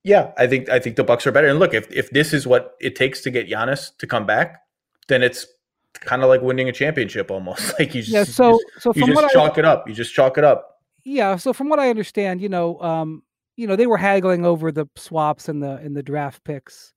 [0.04, 1.48] yeah, I think I think the Bucks are better.
[1.48, 4.62] And look, if if this is what it takes to get Giannis to come back,
[5.08, 5.46] then it's
[5.94, 7.74] kind of like winning a championship almost.
[7.80, 8.20] Like you just Yeah.
[8.22, 9.88] you So, just, so you from just what I chalk it up.
[9.88, 10.78] You just chalk it up.
[11.04, 13.24] yeah, so from what I understand, you know, um,
[13.58, 16.94] you know, they were haggling over the swaps and the and the draft picks,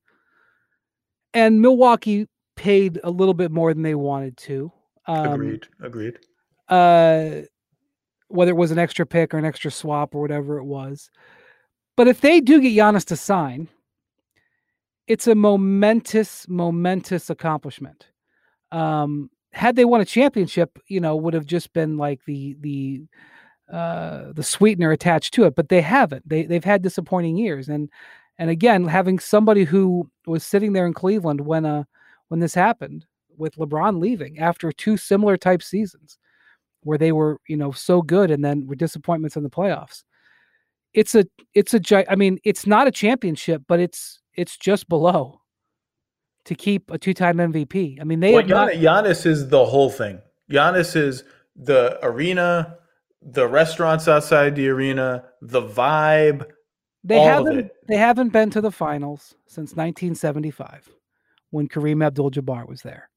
[1.33, 4.71] and Milwaukee paid a little bit more than they wanted to.
[5.07, 5.67] Um, Agreed.
[5.81, 6.19] Agreed.
[6.69, 7.41] uh,
[8.27, 11.09] whether it was an extra pick or an extra swap or whatever it was.
[11.95, 13.69] But if they do get Giannis to sign,
[15.07, 18.07] it's a momentous, momentous accomplishment.
[18.71, 23.03] Um, had they won a championship, you know, would have just been like the the
[23.71, 25.55] uh, the sweetener attached to it.
[25.55, 26.27] But they haven't.
[26.27, 27.89] They they've had disappointing years, and
[28.39, 31.83] and again, having somebody who was sitting there in Cleveland when uh
[32.29, 33.05] when this happened
[33.37, 36.17] with LeBron leaving after two similar type seasons
[36.83, 40.03] where they were, you know, so good and then were disappointments in the playoffs.
[40.93, 45.41] It's a it's a I mean, it's not a championship, but it's it's just below
[46.45, 47.99] to keep a two-time MVP.
[48.01, 50.21] I mean, they Well, have not, Gian- Giannis is the whole thing.
[50.51, 51.23] Giannis is
[51.55, 52.77] the arena,
[53.21, 56.45] the restaurants outside the arena, the vibe.
[57.03, 60.89] they haven't they haven't been to the finals since 1975
[61.51, 63.09] when Kareem Abdul-Jabbar was there.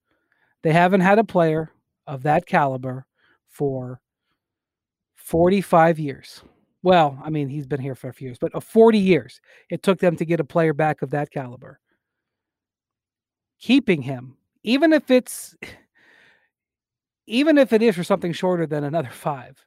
[0.62, 1.70] They haven't had a player
[2.06, 3.06] of that caliber
[3.56, 4.00] for
[5.16, 6.42] 45 years.
[6.82, 9.40] Well, I mean, he's been here for a few years, but uh, 40 years
[9.70, 11.80] it took them to get a player back of that caliber.
[13.58, 15.56] Keeping him, even if it's
[17.26, 19.64] even if it is for something shorter than another five,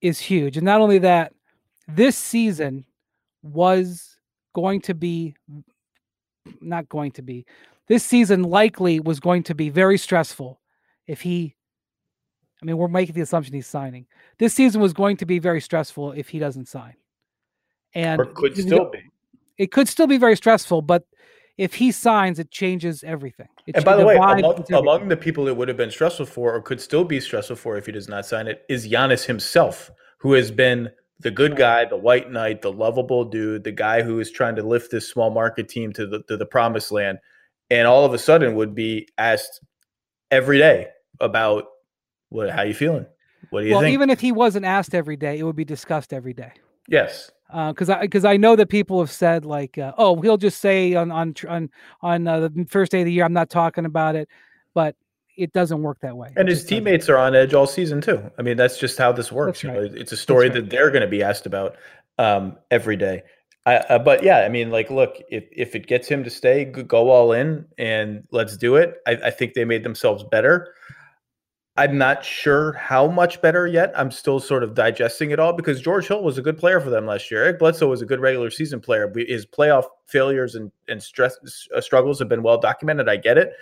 [0.00, 0.56] is huge.
[0.56, 1.32] And not only that,
[1.88, 2.84] this season
[3.42, 4.18] was
[4.54, 5.34] going to be
[6.60, 7.46] not going to be
[7.88, 10.60] this season likely was going to be very stressful
[11.06, 11.56] if he
[12.64, 14.06] I mean, we're making the assumption he's signing.
[14.38, 16.94] This season was going to be very stressful if he doesn't sign.
[17.94, 19.02] And or could still be.
[19.58, 21.04] It could still be very stressful, but
[21.58, 23.48] if he signs, it changes everything.
[23.66, 26.54] It and by the way, among, among, the people it would have been stressful for,
[26.54, 29.90] or could still be stressful for if he does not sign it, is Giannis himself,
[30.16, 30.88] who has been
[31.20, 34.62] the good guy, the white knight, the lovable dude, the guy who is trying to
[34.62, 37.18] lift this small market team to the to the promised land,
[37.68, 39.60] and all of a sudden would be asked
[40.30, 40.88] every day
[41.20, 41.66] about
[42.34, 43.06] what how you feeling?
[43.50, 43.92] What do you well, think?
[43.94, 46.52] even if he wasn't asked every day, it would be discussed every day.
[46.88, 50.36] Yes because uh, I because I know that people have said like, uh, oh, he'll
[50.36, 51.70] just say on on on
[52.00, 54.28] on uh, the first day of the year, I'm not talking about it,
[54.74, 54.96] but
[55.36, 56.32] it doesn't work that way.
[56.36, 58.30] And his teammates are on edge all season too.
[58.38, 59.64] I mean, that's just how this works.
[59.64, 59.76] Right.
[59.76, 60.54] It's a story right.
[60.54, 61.76] that they're going to be asked about
[62.18, 63.22] um, every day.
[63.66, 66.64] I, uh, but yeah, I mean, like, look, if if it gets him to stay,
[66.64, 68.96] go all in and let's do it.
[69.06, 70.74] I, I think they made themselves better.
[71.76, 73.92] I'm not sure how much better yet.
[73.96, 76.88] I'm still sort of digesting it all because George Hill was a good player for
[76.88, 77.42] them last year.
[77.42, 79.12] Eric Bledsoe was a good regular season player.
[79.16, 81.36] His playoff failures and, and stress
[81.74, 83.08] uh, struggles have been well documented.
[83.08, 83.52] I get it.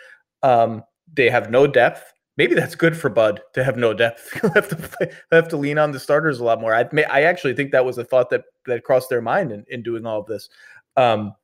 [0.42, 0.83] Um,
[1.14, 2.12] they have no depth.
[2.37, 4.31] Maybe that's good for Bud to have no depth.
[4.55, 6.75] have to play, have to lean on the starters a lot more.
[6.75, 9.64] I may, I actually think that was a thought that that crossed their mind in,
[9.68, 10.51] in doing all of this.
[10.96, 11.35] Um,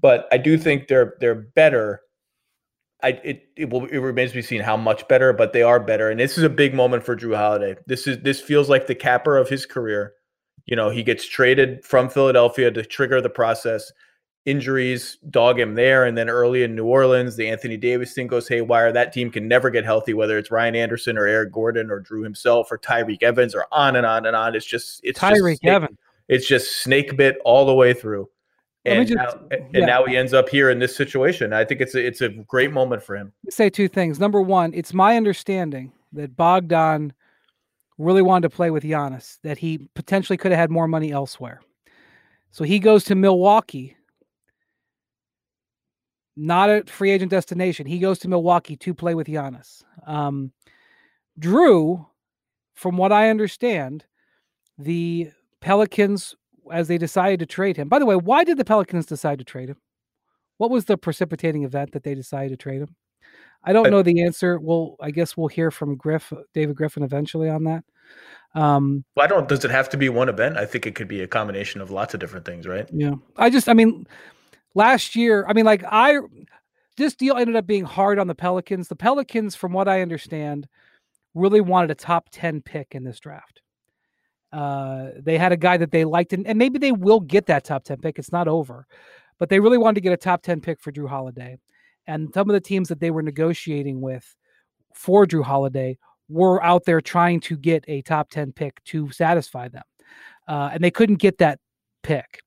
[0.00, 2.00] but I do think they're they're better
[3.02, 5.80] I it it will it remains to be seen how much better, but they are
[5.80, 6.10] better.
[6.10, 7.76] And this is a big moment for Jrue Holiday.
[7.86, 10.14] This is this feels like the capper of his career.
[10.66, 13.92] You know, he gets traded from Philadelphia to trigger the process.
[14.44, 18.48] Injuries dog him there, and then early in New Orleans, the Anthony Davis thing goes
[18.48, 18.90] haywire.
[18.92, 22.24] That team can never get healthy, whether it's Ryan Anderson or Eric Gordon or Jrue
[22.24, 24.56] himself or Tyreke Evans or on and on and on.
[24.56, 25.96] It's just it's Tyreke Evans.
[26.28, 28.28] It's just snake bit all the way through
[28.84, 29.86] and, just, now, and yeah.
[29.86, 31.52] now he ends up here in this situation.
[31.52, 33.32] I think it's a, it's a great moment for him.
[33.48, 34.18] Say two things.
[34.18, 37.12] Number one, it's my understanding that Bogdan
[37.98, 41.60] really wanted to play with Giannis, that he potentially could have had more money elsewhere.
[42.50, 43.96] So he goes to Milwaukee,
[46.36, 47.86] not a free agent destination.
[47.86, 49.84] He goes to Milwaukee to play with Giannis.
[50.06, 50.52] Um,
[51.38, 52.06] Jrue,
[52.74, 54.04] from what I understand,
[54.76, 56.34] the Pelicans
[56.72, 57.88] as they decided to trade him.
[57.88, 59.76] By the way, why did the Pelicans decide to trade him?
[60.58, 62.96] What was the precipitating event that they decided to trade him?
[63.64, 64.58] I don't know the answer.
[64.58, 67.84] Well, I guess we'll hear from Griff, David Griffin, eventually on that.
[68.54, 69.48] Um, well, I don't.
[69.48, 70.56] Does it have to be one event?
[70.56, 72.88] I think it could be a combination of lots of different things, right?
[72.92, 73.14] Yeah.
[73.36, 74.06] I just, I mean,
[74.74, 76.18] last year, I mean, like I,
[76.96, 78.88] this deal ended up being hard on the Pelicans.
[78.88, 80.66] The Pelicans, from what I understand,
[81.34, 83.61] really wanted a top ten pick in this draft.
[84.52, 87.64] Uh, they had a guy that they liked, and, and maybe they will get that
[87.64, 88.18] top 10 pick.
[88.18, 88.86] It's not over,
[89.38, 91.58] but they really wanted to get a top 10 pick for Jrue Holiday.
[92.06, 94.34] And some of the teams that they were negotiating with
[94.94, 99.68] for Jrue Holiday were out there trying to get a top 10 pick to satisfy
[99.68, 99.84] them.
[100.48, 101.58] Uh, and they couldn't get that
[102.02, 102.42] pick.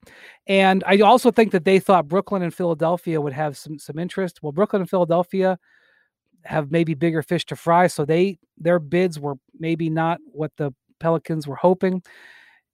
[0.48, 4.44] And I also think that they thought Brooklyn and Philadelphia would have some some interest.
[4.44, 5.58] Well, Brooklyn and Philadelphia
[6.44, 10.74] have maybe bigger fish to fry, so they their bids were maybe not what the
[11.00, 12.02] Pelicans were hoping.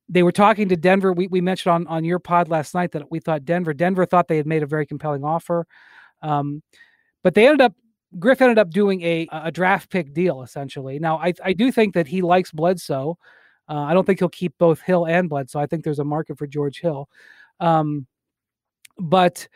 [0.10, 1.14] They were talking to Denver.
[1.14, 4.28] We, we mentioned on, on your pod last night that we thought Denver, Denver thought
[4.28, 5.66] they had made a very compelling offer.
[6.22, 6.62] Um,
[7.24, 7.74] but they ended up,
[8.20, 11.00] Griff ended up doing a, a draft pick deal essentially.
[11.00, 13.18] Now, I, I do think that he likes Bledsoe.
[13.70, 15.60] Uh, I don't think he'll keep both Hill and Bledsoe.
[15.60, 17.08] I think there's a market for George Hill.
[17.62, 18.06] Um,
[18.98, 19.48] but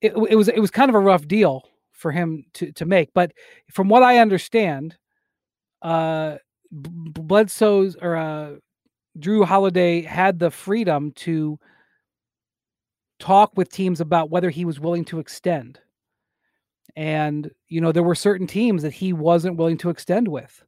[0.00, 3.10] it, it was it was kind of a rough deal for him to to make.
[3.12, 3.32] But
[3.70, 4.96] from what I understand,
[5.82, 6.36] uh,
[6.70, 8.56] Bledsoe's or uh,
[9.18, 11.58] Jrue Holiday had the freedom to
[13.18, 15.80] talk with teams about whether he was willing to extend.
[16.96, 20.62] And, you know, there were certain teams that he wasn't willing to extend with.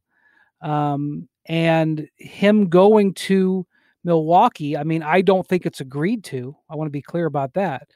[0.60, 3.66] Um, and him going to
[4.04, 6.56] Milwaukee, I mean, I don't think it's agreed to.
[6.68, 7.88] I want to be clear about that.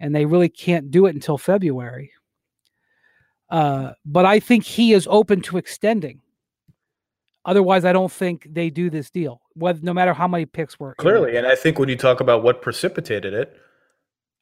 [0.00, 2.12] And they really can't do it until February.
[3.50, 6.20] Uh, but I think he is open to extending.
[7.48, 10.94] Otherwise, I don't think they do this deal, whether no matter how many picks were
[10.96, 11.34] clearly.
[11.34, 13.56] And I think when you talk about what precipitated it,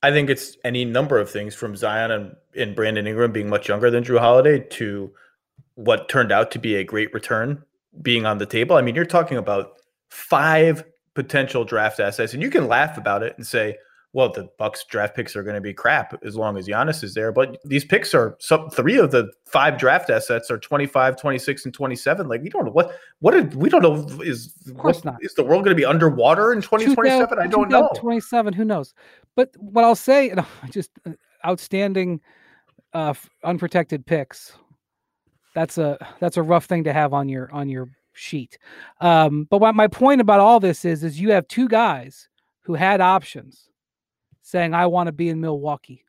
[0.03, 3.69] I think it's any number of things from Zion and, and Brandon Ingram being much
[3.69, 5.13] younger than Jrue Holiday to
[5.77, 7.63] what turned out to be a great return
[8.03, 8.75] being on the table.
[8.75, 9.75] I mean, you're talking about
[10.11, 10.83] five
[11.15, 13.77] potential draft assets, and you can laugh about it and say,
[14.17, 17.13] well, the Bucks draft picks are going to be crap as long as Giannis is
[17.13, 17.33] there.
[17.33, 21.75] But these picks are some three of the five draft assets are 25, 26, and
[21.75, 22.27] 27.
[22.27, 25.17] Like we don't know what what did we don't know is of course what, not.
[25.21, 27.39] is the world going to be underwater in 2027?
[27.39, 27.91] I don't know.
[27.95, 28.95] 27, who knows?
[29.35, 30.35] But what I'll say,
[30.71, 31.13] just uh,
[31.45, 32.23] outstanding
[32.95, 33.13] uh
[33.45, 34.57] unprotected picks.
[35.55, 38.57] That's a that's a rough thing to have on your on your sheet.
[39.03, 42.31] Um, but what my point about all this is is you have two guys
[42.63, 43.69] who had options
[44.47, 46.05] saying, I want to be in Milwaukee.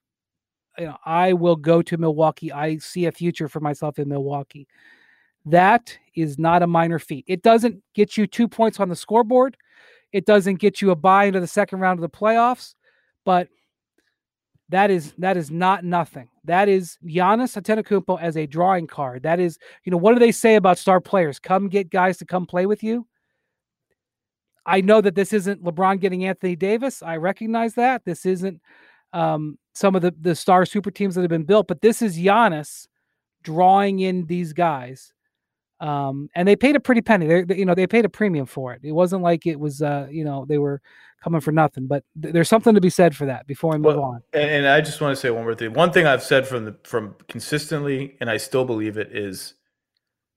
[0.78, 2.52] You know, I will go to Milwaukee.
[2.52, 4.68] I see a future for myself in Milwaukee.
[5.48, 7.26] That is not a minor feat.
[7.28, 9.58] It doesn't get you two points on the scoreboard.
[10.12, 12.76] It doesn't get you a buy into the second round of the playoffs,
[13.26, 13.48] but
[14.70, 16.30] that is that is not nothing.
[16.44, 19.24] That is Giannis Antetokounmpo as a drawing card.
[19.24, 21.40] That is, you know, what do they say about star players?
[21.40, 23.08] Come get guys to come play with you.
[24.68, 27.02] I know that this isn't LeBron getting Anthony Davis.
[27.02, 28.04] I recognize that.
[28.06, 28.62] This isn't
[29.14, 32.18] um, some of the, the star super teams that have been built, but this is
[32.18, 32.88] Giannis
[33.44, 35.14] drawing in these guys.
[35.80, 37.44] Um, and they paid a pretty penny.
[37.44, 38.82] They, you know, they paid a premium for it.
[38.84, 40.82] It wasn't like it was, uh, you know, they were
[41.24, 41.88] coming for nothing.
[41.88, 43.46] But th- there's something to be said for that.
[43.48, 45.74] Before I move well, on, and, and I just want to say one more thing.
[45.74, 49.54] One thing I've said from the from consistently, and I still believe it is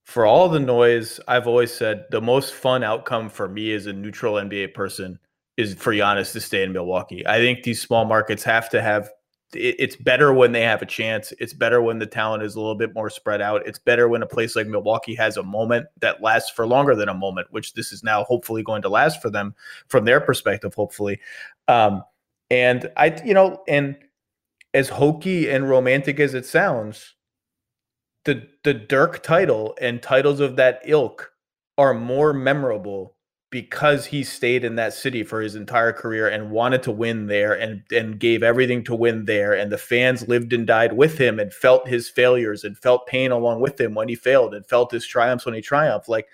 [0.05, 3.93] for all the noise, I've always said the most fun outcome for me as a
[3.93, 5.19] neutral NBA person
[5.57, 7.27] is for Giannis to stay in Milwaukee.
[7.27, 9.11] I think these small markets have to have
[9.53, 11.33] it's better when they have a chance.
[11.41, 13.67] It's better when the talent is a little bit more spread out.
[13.67, 17.09] It's better when a place like Milwaukee has a moment that lasts for longer than
[17.09, 19.55] a moment, which this is now hopefully going to last for them
[19.89, 21.21] from their perspective, hopefully.
[21.67, 22.05] Um,
[22.49, 23.97] and I, you know, and
[24.73, 27.15] as hokey and romantic as it sounds,
[28.25, 31.33] the the Dirk title and titles of that ilk
[31.79, 33.17] are more memorable
[33.51, 37.53] because he stayed in that city for his entire career and wanted to win there
[37.53, 39.53] and and gave everything to win there.
[39.53, 43.33] And the fans lived and died with him and felt his failures and felt pain
[43.33, 46.09] along with him when he failed and felt his triumphs when he triumphed.
[46.09, 46.29] Like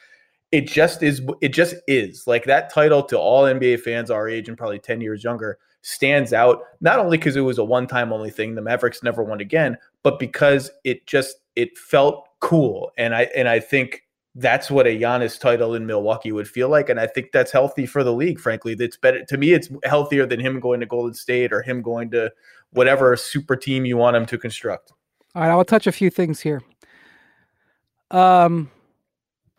[0.53, 2.27] it just is it just is.
[2.27, 6.33] Like that title to all NBA fans our age and probably 10 years younger stands
[6.33, 9.41] out not only because it was a one time only thing the Mavericks never won
[9.41, 14.03] again but because it just it felt cool, and I and I think
[14.37, 17.87] that's what a Giannis title in Milwaukee would feel like, and I think that's healthy
[17.87, 18.39] for the league.
[18.39, 19.53] Frankly, that's better to me.
[19.55, 22.31] It's healthier than him going to Golden State or him going to
[22.71, 24.93] whatever super team you want him to construct.
[25.35, 26.63] All right, I'll touch a few things here.
[28.11, 28.71] Um,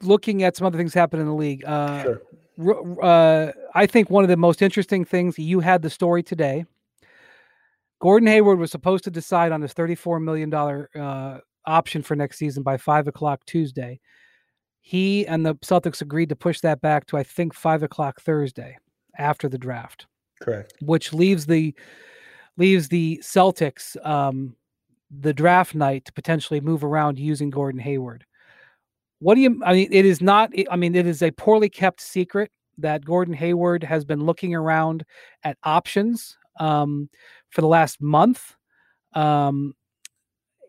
[0.02, 1.66] looking at some other things happen in the league.
[1.66, 2.22] Uh, sure.
[2.60, 6.66] Uh, I think one of the most interesting things you had the story today.
[8.00, 12.64] Gordon Hayward was supposed to decide on his $34 million uh, option for next season
[12.64, 14.00] by five o'clock Tuesday.
[14.82, 18.78] He and the Celtics agreed to push that back to I think five o'clock Thursday
[19.18, 20.08] after the draft.
[20.42, 20.74] Correct.
[20.82, 21.76] Which leaves the
[22.56, 24.56] leaves the Celtics um,
[25.12, 28.26] the draft night to potentially move around using Gordon Hayward.
[29.20, 29.62] What do you?
[29.66, 30.52] I mean, it is not.
[30.70, 35.04] I mean, it is a poorly kept secret that Gordon Hayward has been looking around
[35.44, 37.10] at options um,
[37.50, 38.56] for the last month.
[39.14, 39.74] Um,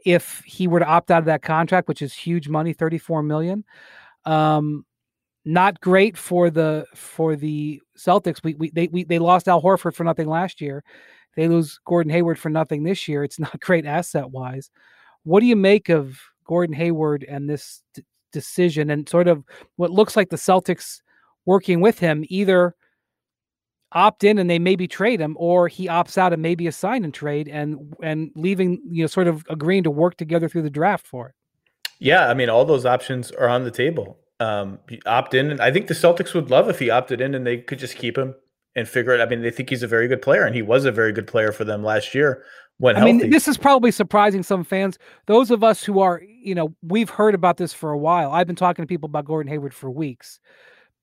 [0.06, 3.64] if he were to opt out of that contract, which is huge money, 34 million.
[4.24, 4.86] Um,
[5.44, 8.42] not great for the for the Celtics.
[8.42, 10.84] We, we they we, they lost Al Horford for nothing last year.
[11.36, 13.24] They lose Gordon Hayward for nothing this year.
[13.24, 14.70] It's not great asset wise.
[15.24, 17.82] What do you make of Gordon Hayward and this
[18.32, 19.44] decision and sort of
[19.76, 21.00] what looks like the Celtics
[21.46, 22.74] working with him either
[23.92, 27.04] opt in and they maybe trade him, or he opts out and maybe a sign
[27.04, 30.70] and trade and and leaving you know sort of agreeing to work together through the
[30.70, 31.34] draft for it.
[31.98, 34.18] Yeah, I mean all those options are on the table.
[34.40, 35.50] Um, opt in.
[35.50, 37.96] And I think the Celtics would love if he opted in and they could just
[37.96, 38.36] keep him
[38.76, 39.20] and figure it.
[39.20, 41.26] I mean, they think he's a very good player, and he was a very good
[41.26, 42.44] player for them last year
[42.78, 43.12] when I healthy.
[43.14, 44.98] mean, this is probably surprising some fans.
[45.26, 48.32] Those of us who are, you know, we've heard about this for a while.
[48.32, 50.40] I've been talking to people about Gordon Hayward for weeks.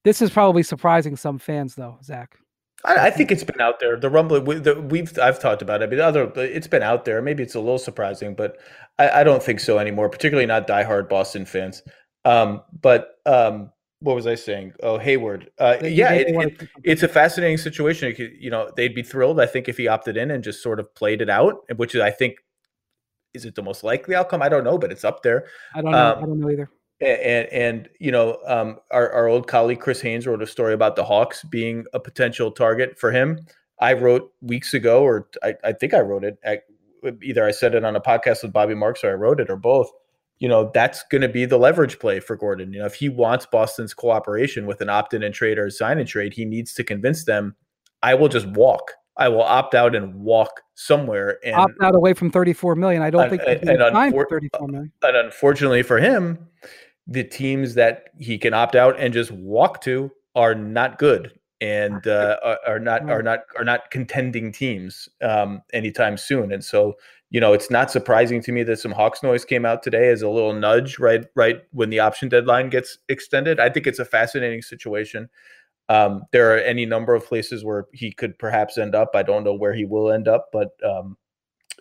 [0.04, 2.38] This is probably surprising some fans, though, Zach.
[2.84, 3.98] I, I, think it's been out there.
[3.98, 5.86] The rumbling we, the, we've I've talked about it.
[5.86, 7.22] I mean, other it's been out there.
[7.22, 8.58] Maybe it's a little surprising, but
[9.00, 10.10] I, I don't think so anymore.
[10.10, 11.82] Particularly not diehard Boston fans.
[12.26, 14.74] Um, but um, what was I saying?
[14.84, 15.50] Oh, Hayward.
[15.58, 18.14] Uh, yeah, it, it, it's a fascinating situation.
[18.40, 19.40] You know, they'd be thrilled.
[19.40, 22.12] I think if he opted in and just sort of played it out, which I
[22.12, 22.36] think
[23.34, 24.42] is it the most likely outcome.
[24.42, 25.46] I don't know, but it's up there.
[25.74, 26.12] I don't know.
[26.12, 26.70] Um, I don't know either
[27.02, 30.96] and and you know um, our our old colleague Chris Haynes wrote a story about
[30.96, 33.40] the Hawks being a potential target for him.
[33.80, 36.38] I wrote weeks ago, or I, I think I wrote it.
[36.44, 36.64] At,
[37.22, 39.58] either I said it on a podcast with Bobby Marks, or I wrote it, or
[39.58, 39.92] both.
[40.40, 42.74] You know, that's going to be the leverage play for Gordon.
[42.74, 46.08] You know, if he wants Boston's cooperation with an opt-in and trade or sign and
[46.08, 47.56] trade, he needs to convince them,
[48.04, 48.92] I will just walk.
[49.18, 53.02] I will opt out and walk somewhere and opt out away from 34 million.
[53.02, 54.92] I don't and, think and, and time unfor- 34 million.
[55.04, 56.48] And unfortunately for him,
[57.08, 61.32] the teams that he can opt out and just walk to are not good
[61.62, 66.52] and uh, are, are not are not are not contending teams um, anytime soon.
[66.52, 66.96] And so
[67.36, 70.22] you know, it's not surprising to me that some Hawks noise came out today as
[70.22, 73.60] a little nudge right right when the option deadline gets extended.
[73.60, 75.28] I think it's a fascinating situation.
[75.90, 79.10] Um, there are any number of places where he could perhaps end up.
[79.16, 81.18] I don't know where he will end up, but um,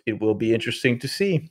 [0.05, 1.49] it will be interesting to see.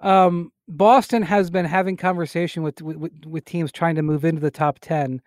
[0.00, 4.50] Um, Boston has been having conversation with, with with teams trying to move into the
[4.50, 5.22] top ten,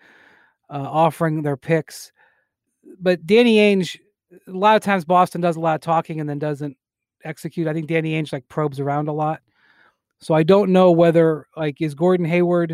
[0.70, 2.12] uh, offering their picks,
[3.00, 3.98] but Danny Ainge.
[4.46, 6.76] A lot of times, Boston does a lot of talking and then doesn't
[7.24, 7.68] execute.
[7.68, 9.42] I think Danny Ainge like probes around a lot.
[10.20, 12.72] So I don't know whether like is Gordon Hayward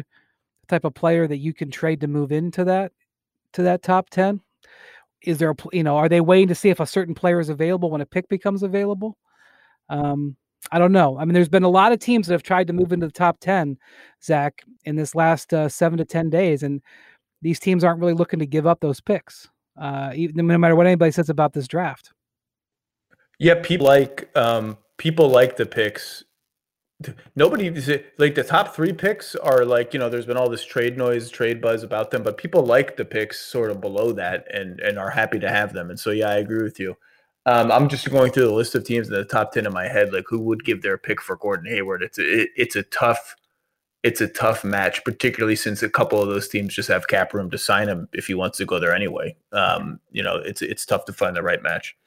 [0.61, 2.91] the type of player that you can trade to move into that
[3.53, 4.41] to that top 10?
[5.21, 7.49] Is there a you know, are they waiting to see if a certain player is
[7.49, 9.17] available when a pick becomes available?
[9.89, 10.35] Um
[10.71, 11.17] I don't know.
[11.17, 13.11] I mean, there's been a lot of teams that have tried to move into the
[13.11, 13.77] top 10,
[14.23, 16.63] Zach, in this last uh, seven to 10 days.
[16.63, 16.81] And
[17.41, 20.87] these teams aren't really looking to give up those picks, uh, even, no matter what
[20.87, 22.12] anybody says about this draft.
[23.43, 26.23] Yeah, people like um, people like the picks.
[27.35, 27.69] Nobody
[28.17, 30.07] like the top three picks are like you know.
[30.07, 33.41] There's been all this trade noise, trade buzz about them, but people like the picks
[33.41, 35.89] sort of below that and and are happy to have them.
[35.89, 36.95] And so yeah, I agree with you.
[37.45, 39.89] Um, I'm just going through the list of teams in the top ten in my
[39.89, 42.01] head, like who would give their pick for Gordon Hayward.
[42.01, 43.35] It's a, it, it's a tough
[44.03, 47.49] it's a tough match, particularly since a couple of those teams just have cap room
[47.51, 49.35] to sign him if he wants to go there anyway.
[49.51, 51.97] Um, you know, it's it's tough to find the right match.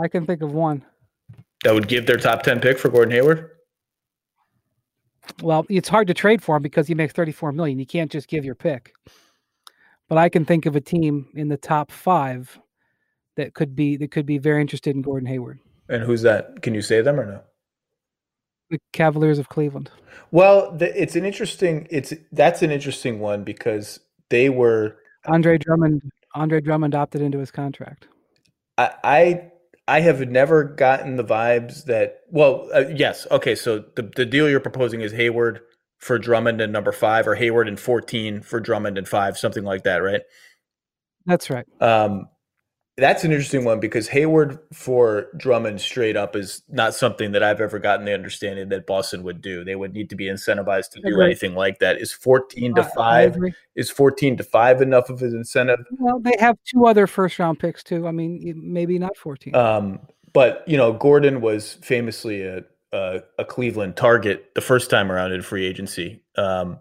[0.00, 0.84] I can think of one.
[1.64, 3.50] That would give their top 10 pick for Gordon Hayward?
[5.42, 7.78] Well, it's hard to trade for him because he makes 34 million.
[7.78, 8.92] You can't just give your pick.
[10.08, 12.58] But I can think of a team in the top 5
[13.36, 15.58] that could be that could be very interested in Gordon Hayward.
[15.88, 16.62] And who's that?
[16.62, 17.40] Can you say them or no?
[18.70, 19.90] The Cavaliers of Cleveland.
[20.30, 26.02] Well, the, it's an interesting it's that's an interesting one because they were Andre Drummond
[26.34, 28.06] Andre Drummond opted into his contract.
[28.78, 29.51] I, I
[29.88, 32.20] I have never gotten the vibes that.
[32.30, 33.54] Well, uh, yes, okay.
[33.54, 35.60] So the the deal you're proposing is Hayward
[35.98, 39.82] for Drummond and number five, or Hayward and fourteen for Drummond and five, something like
[39.84, 40.22] that, right?
[41.26, 41.66] That's right.
[41.80, 42.28] Um,
[42.96, 47.60] that's an interesting one because Hayward for Drummond straight up is not something that I've
[47.60, 49.64] ever gotten the understanding that Boston would do.
[49.64, 52.00] They would need to be incentivized to do anything like that.
[52.00, 53.36] Is 14 to 5
[53.76, 55.86] is 14 to 5 enough of an incentive?
[55.98, 58.06] Well, they have two other first round picks too.
[58.06, 59.54] I mean, maybe not 14.
[59.54, 60.00] Um,
[60.34, 62.62] but you know, Gordon was famously a,
[62.92, 66.22] a, a Cleveland target the first time around in free agency.
[66.36, 66.78] Um,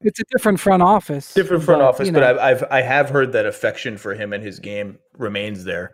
[0.00, 1.34] it's a different front office.
[1.34, 2.20] Different front but, office, you know.
[2.20, 5.92] but I've, I've I have heard that affection for him and his game remains there.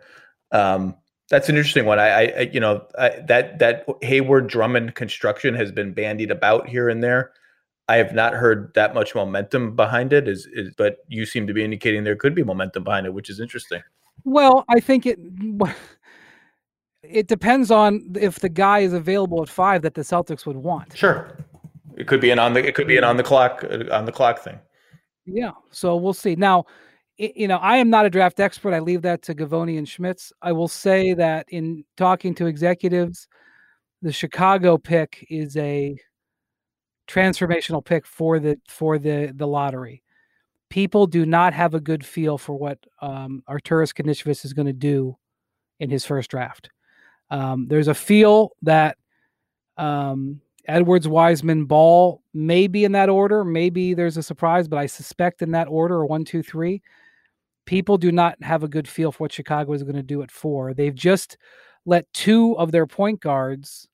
[0.51, 0.95] Um,
[1.29, 1.99] that's an interesting one.
[1.99, 6.89] I, I you know, I, that that Hayward Drummond construction has been bandied about here
[6.89, 7.31] and there.
[7.89, 10.27] I have not heard that much momentum behind it.
[10.27, 13.29] Is, is but you seem to be indicating there could be momentum behind it, which
[13.29, 13.81] is interesting.
[14.23, 15.19] Well, I think it
[17.03, 20.97] it depends on if the guy is available at five that the Celtics would want.
[20.97, 21.37] Sure.
[21.97, 24.11] It could be an on the it could be an on the clock on the
[24.11, 24.59] clock thing.
[25.25, 26.35] Yeah, so we'll see.
[26.35, 26.65] Now,
[27.17, 28.73] you know, I am not a draft expert.
[28.73, 30.31] I leave that to Givony and Schmitz.
[30.41, 33.27] I will say that in talking to executives,
[34.01, 35.97] the Chicago pick is a
[37.07, 40.03] transformational pick for the for the the lottery.
[40.69, 44.73] People do not have a good feel for what um, Arturas Karnisovas is going to
[44.73, 45.17] do
[45.79, 46.69] in his first draft.
[47.31, 48.97] Um, there's a feel that
[49.77, 53.43] um, Edwards, Wiseman, Ball, maybe in that order.
[53.43, 56.81] Maybe there's a surprise, but I suspect in that order, or one, two, three.
[57.65, 60.31] People do not have a good feel for what Chicago is going to do at
[60.31, 60.73] four.
[60.73, 61.37] They've just
[61.85, 63.87] let two of their point guards,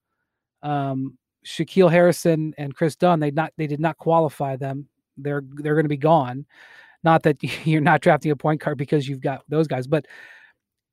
[0.63, 4.87] um, Shaquille Harrison and Kris Dunn, they not they did not qualify them.
[5.17, 6.45] They're they're going to be gone.
[7.03, 10.05] Not that you're not drafting a point guard because you've got those guys, but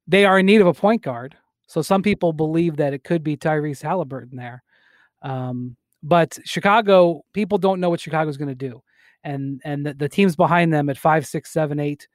[0.07, 1.37] they are in need of a point guard.
[1.67, 4.63] So some people believe that it could be Tyrese Halliburton there.
[5.23, 8.83] Um, but Chicago, people don't know what Chicago's going to do,
[9.23, 12.09] and and the, the, teams behind them at five, six, seven, eight,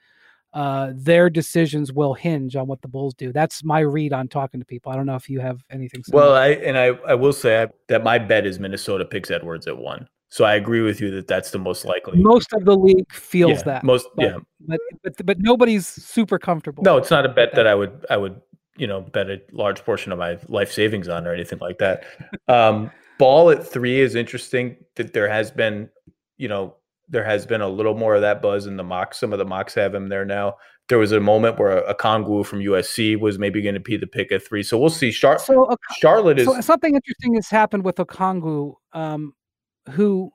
[0.54, 3.32] uh, their decisions will hinge on what the Bulls do.
[3.32, 4.92] That's my read on talking to people.
[4.92, 6.04] I don't know if you have anything.
[6.04, 6.24] Similar.
[6.24, 9.68] Well, I and I I will say I, that my bet is Minnesota picks Edwards
[9.68, 10.08] at one.
[10.30, 12.20] So I agree with you that that's the most likely.
[12.22, 13.84] Most of the league feels yeah, that.
[13.84, 14.38] Most but, yeah,
[14.68, 16.84] but, but but nobody's super comfortable.
[16.84, 17.64] No, it's not a bet that.
[17.64, 18.42] that I would I would
[18.78, 22.06] you know bet a large portion of my life savings on or anything like that.
[22.48, 24.76] Um, Ball at three is interesting.
[24.96, 25.90] That there has been,
[26.38, 26.76] you know,
[27.08, 29.20] there has been a little more of that buzz in the mocks.
[29.20, 30.56] Some of the mocks have him there now.
[30.90, 34.08] There was a moment where a, Okongwu from USC was maybe going to be the
[34.08, 34.64] pick at three.
[34.64, 35.12] So we'll see.
[35.12, 39.34] Char- so, uh, Charlotte is so something interesting has happened with Okongwu, um,
[39.92, 40.32] who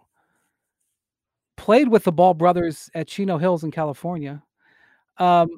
[1.57, 4.43] played with the Ball brothers at Chino Hills in California.
[5.18, 5.49] Um,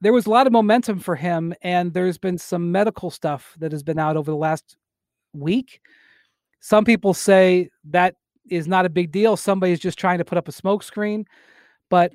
[0.00, 3.72] there was a lot of momentum for him, and there's been some medical stuff that
[3.72, 4.76] has been out over the last
[5.32, 5.80] week.
[6.60, 8.16] Some people say that
[8.48, 9.36] is not a big deal.
[9.36, 11.24] Somebody's just trying to put up a smokescreen,
[11.90, 12.12] but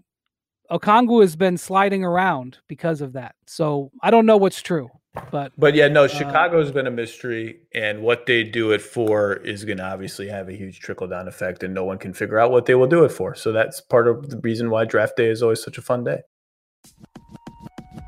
[0.72, 3.36] Okongwu has been sliding around because of that.
[3.48, 4.90] So I don't know what's true,
[5.32, 8.82] but but yeah, no, uh, Chicago's uh, been a mystery, and what they do it
[8.82, 12.14] for is going to obviously have a huge trickle down effect, and no one can
[12.14, 13.34] figure out what they will do it for.
[13.34, 16.20] So that's part of the reason why draft day is always such a fun day.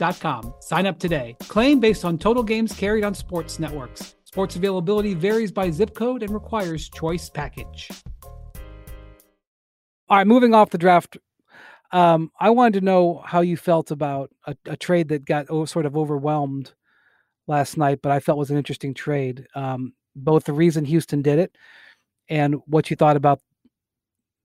[0.00, 1.36] DirecTV.com Sign up today.
[1.40, 4.16] Claim based on total games carried on sports networks.
[4.24, 7.90] Sports availability varies by zip code and requires choice package.
[10.08, 11.18] All right, moving off the draft,
[11.92, 15.86] um, I wanted to know how you felt about a, a trade that got sort
[15.86, 16.72] of overwhelmed
[17.46, 19.46] last night, but I felt was an interesting trade.
[19.54, 21.56] Um, both the reason Houston did it
[22.28, 23.40] and what you thought about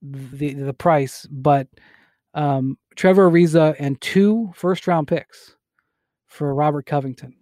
[0.02, 1.68] the the price, but
[2.34, 5.56] um, Trevor Ariza and two first round picks
[6.26, 7.34] for Robert Covington.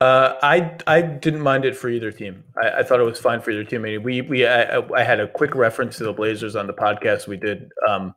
[0.00, 2.44] Uh, I I didn't mind it for either team.
[2.62, 3.80] I, I thought it was fine for either team.
[3.80, 6.74] I mean, we we I, I, had a quick reference to the Blazers on the
[6.74, 8.14] podcast we did um,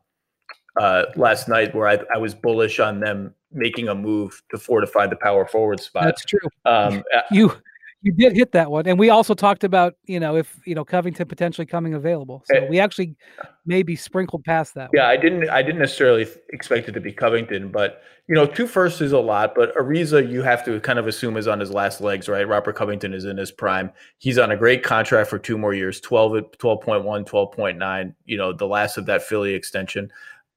[0.78, 5.06] uh, last night, where I, I was bullish on them making a move to fortify
[5.06, 6.04] the power forward spot.
[6.04, 6.40] That's true.
[6.66, 7.50] Um, you
[8.02, 10.84] you did hit that one, and we also talked about you know if you know
[10.84, 12.42] Covington potentially coming available.
[12.46, 13.16] So eh, we actually
[13.66, 14.90] maybe sprinkled past that.
[14.94, 15.10] Yeah, one.
[15.10, 15.50] I didn't.
[15.50, 19.18] I didn't necessarily expect it to be Covington, but you know, two firsts is a
[19.18, 19.54] lot.
[19.54, 22.46] But Ariza, you have to kind of assume is on his last legs, right?
[22.46, 23.90] Robert Covington is in his prime.
[24.18, 28.14] He's on a great contract for two more years 12, 12.1, 12.9.
[28.24, 30.10] You know, the last of that Philly extension.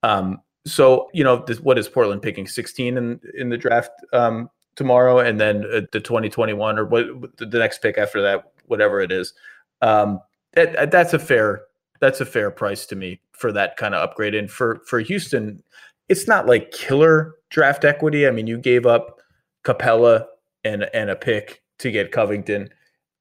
[0.04, 4.50] Um, so you know, this, what is Portland picking 16 in in the draft um,
[4.76, 7.06] tomorrow, and then uh, the 2021 or what
[7.38, 9.34] the next pick after that, whatever it is.
[9.82, 10.20] Um,
[10.54, 11.64] that, that's a fair
[12.00, 14.36] that's a fair price to me for that kind of upgrade.
[14.36, 15.64] And for for Houston,
[16.10, 18.28] it's not like killer draft equity.
[18.28, 19.20] I mean, you gave up
[19.64, 20.26] Capela
[20.64, 22.70] and and a pick to get Covington.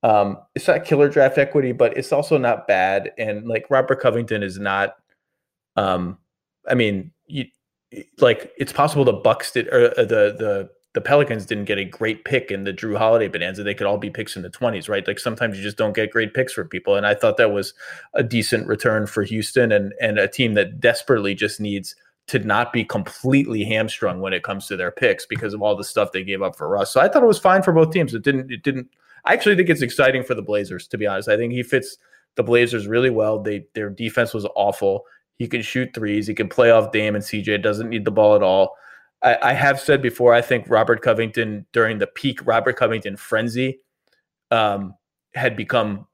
[0.02, 3.12] Um, it's not killer draft equity, but it's also not bad.
[3.18, 4.96] And like Robert Covington is not.
[5.76, 6.18] Um,
[6.68, 7.46] I mean, you
[8.18, 11.84] like it's possible the Bucks did or uh, the the the Pelicans didn't get a
[11.84, 13.62] great pick in the Jrue Holiday bonanza.
[13.62, 15.06] They could all be picks in the 20s, right?
[15.06, 16.96] Like sometimes you just don't get great picks for people.
[16.96, 17.72] And I thought that was
[18.12, 22.72] a decent return for Houston and, and a team that desperately just needs to not
[22.72, 26.22] be completely hamstrung when it comes to their picks because of all the stuff they
[26.22, 26.92] gave up for Russ.
[26.92, 28.14] So I thought it was fine for both teams.
[28.14, 28.88] It didn't, it didn't,
[29.24, 31.28] I actually think it's exciting for the Blazers, to be honest.
[31.28, 31.96] I think he fits
[32.36, 33.40] the Blazers really well.
[33.40, 35.04] They, their defense was awful.
[35.36, 36.26] He can shoot threes.
[36.26, 37.62] He can play off Dame and CJ.
[37.62, 38.76] Doesn't need the ball at all.
[39.22, 43.80] I, I, have said before, I think Robert Covington during the peak Robert Covington frenzy
[44.50, 44.94] um,
[45.34, 46.06] had become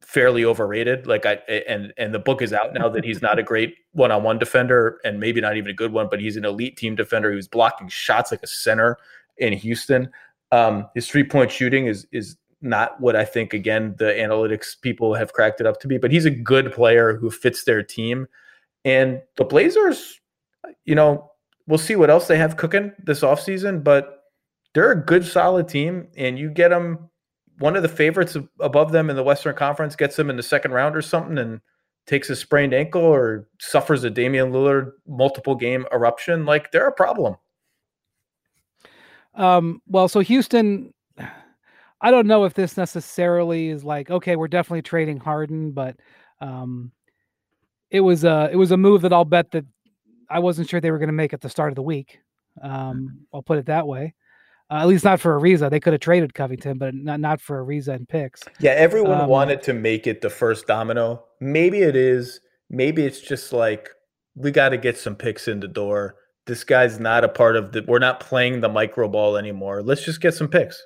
[0.00, 1.06] fairly overrated.
[1.06, 1.34] Like I
[1.68, 5.18] and and the book is out now that he's not a great one-on-one defender and
[5.18, 7.88] maybe not even a good one, but he's an elite team defender He was blocking
[7.88, 8.96] shots like a center
[9.38, 10.10] in Houston.
[10.52, 15.32] Um, his three-point shooting is is not what I think again the analytics people have
[15.32, 18.28] cracked it up to be, but he's a good player who fits their team.
[18.84, 20.20] And the Blazers,
[20.84, 21.32] you know,
[21.66, 24.24] we'll see what else they have cooking this offseason, but
[24.74, 26.08] they're a good, solid team.
[26.16, 27.10] And you get them,
[27.58, 30.72] one of the favorites above them in the Western Conference gets them in the second
[30.72, 31.60] round or something and
[32.06, 36.44] takes a sprained ankle or suffers a Damian Lillard multiple game eruption.
[36.44, 37.36] Like they're a problem.
[39.34, 40.92] Um, well, so Houston,
[42.00, 45.96] I don't know if this necessarily is like, okay, we're definitely trading Harden, but
[46.40, 46.92] um,
[47.90, 49.64] it was a it was a move that I'll bet that
[50.30, 52.18] I wasn't sure they were going to make it the start of the week.
[52.62, 54.14] Um, I'll put it that way.
[54.70, 55.70] Uh, at least not for Ariza.
[55.70, 58.42] They could have traded Covington, but not not for Ariza and picks.
[58.60, 61.24] Yeah, everyone um, wanted to make it the first domino.
[61.40, 62.40] Maybe it is.
[62.70, 63.90] Maybe it's just like
[64.34, 66.16] we got to get some picks in the door.
[66.46, 67.84] This guy's not a part of the.
[67.86, 69.82] We're not playing the micro ball anymore.
[69.82, 70.82] Let's just get some picks.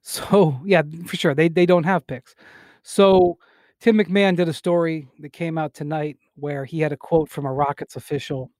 [0.00, 2.34] So yeah, for sure they they don't have picks.
[2.82, 3.38] So
[3.84, 7.44] Tim McMahon did a story that came out tonight where he had a quote from
[7.44, 8.50] a Rockets official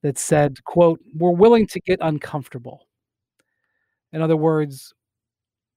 [0.00, 2.86] that said, quote, we're willing to get uncomfortable.
[4.14, 4.94] In other words,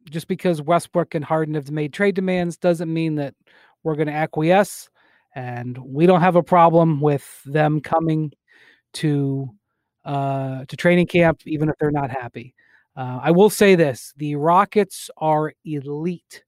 [0.09, 3.35] just because Westbrook and Harden have made trade demands doesn't mean that
[3.83, 4.89] we're going to acquiesce.
[5.35, 8.31] And we don't have a problem with them coming
[8.93, 9.49] to
[10.05, 12.55] uh, to training camp, even if they're not happy.
[12.95, 16.45] Uh, I will say this: the Rockets are elite,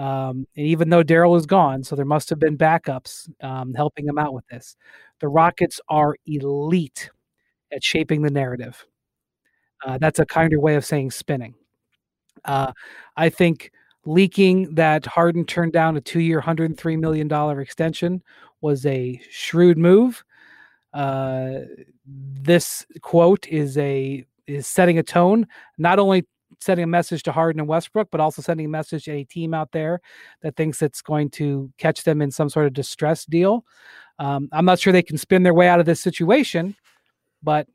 [0.00, 4.06] um, and even though Daryl is gone, so there must have been backups um, helping
[4.06, 4.74] him out with this.
[5.20, 7.10] The Rockets are elite
[7.70, 8.86] at shaping the narrative.
[9.84, 11.54] Uh, that's a kinder way of saying spinning.
[12.46, 12.72] Uh,
[13.18, 13.72] I think
[14.06, 18.22] leaking that Harden turned down a hundred and three million dollar extension
[18.62, 20.24] was a shrewd move.
[20.94, 21.60] Uh,
[22.06, 25.46] this quote is a is setting a tone,
[25.76, 26.24] not only
[26.60, 29.54] sending a message to Harden and Westbrook, but also sending a message to a team
[29.54, 30.00] out there
[30.42, 33.64] that thinks it's going to catch them in some sort of distress deal.
[34.18, 36.76] Um, I'm not sure they can spin their way out of this situation,
[37.42, 37.66] but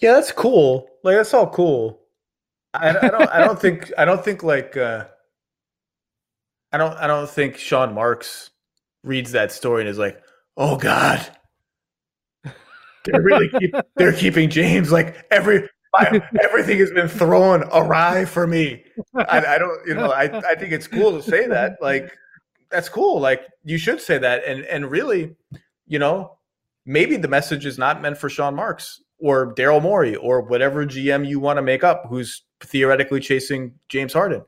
[0.00, 0.88] yeah, that's cool.
[1.04, 2.00] Like that's all cool.
[2.74, 3.30] I, I don't.
[3.30, 3.92] I don't think.
[3.96, 4.76] I don't think like.
[4.76, 5.04] Uh,
[6.72, 6.94] I don't.
[6.94, 8.50] I don't think Sean Marks
[9.04, 10.20] reads that story and is like,
[10.56, 11.24] "Oh God,
[13.04, 18.46] they're really keep, they're keeping James like every my, everything has been thrown awry for
[18.46, 18.84] me.
[19.14, 21.76] I, I, don't, you know, I, I think it's cool to say that.
[21.80, 22.16] Like,
[22.70, 23.20] that's cool.
[23.20, 24.44] Like, you should say that.
[24.44, 25.36] And and really,
[25.86, 26.38] you know,
[26.86, 31.28] maybe the message is not meant for Sean Marks or Daryl Morey or whatever GM
[31.28, 34.42] you want to make up who's theoretically chasing James Harden.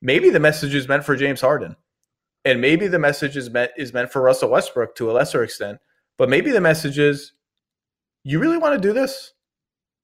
[0.00, 1.76] Maybe the message is meant for James Harden.
[2.44, 5.78] And maybe the message is meant is meant for Russell Westbrook to a lesser extent.
[6.16, 7.32] But maybe the message is
[8.22, 9.33] you really want to do this?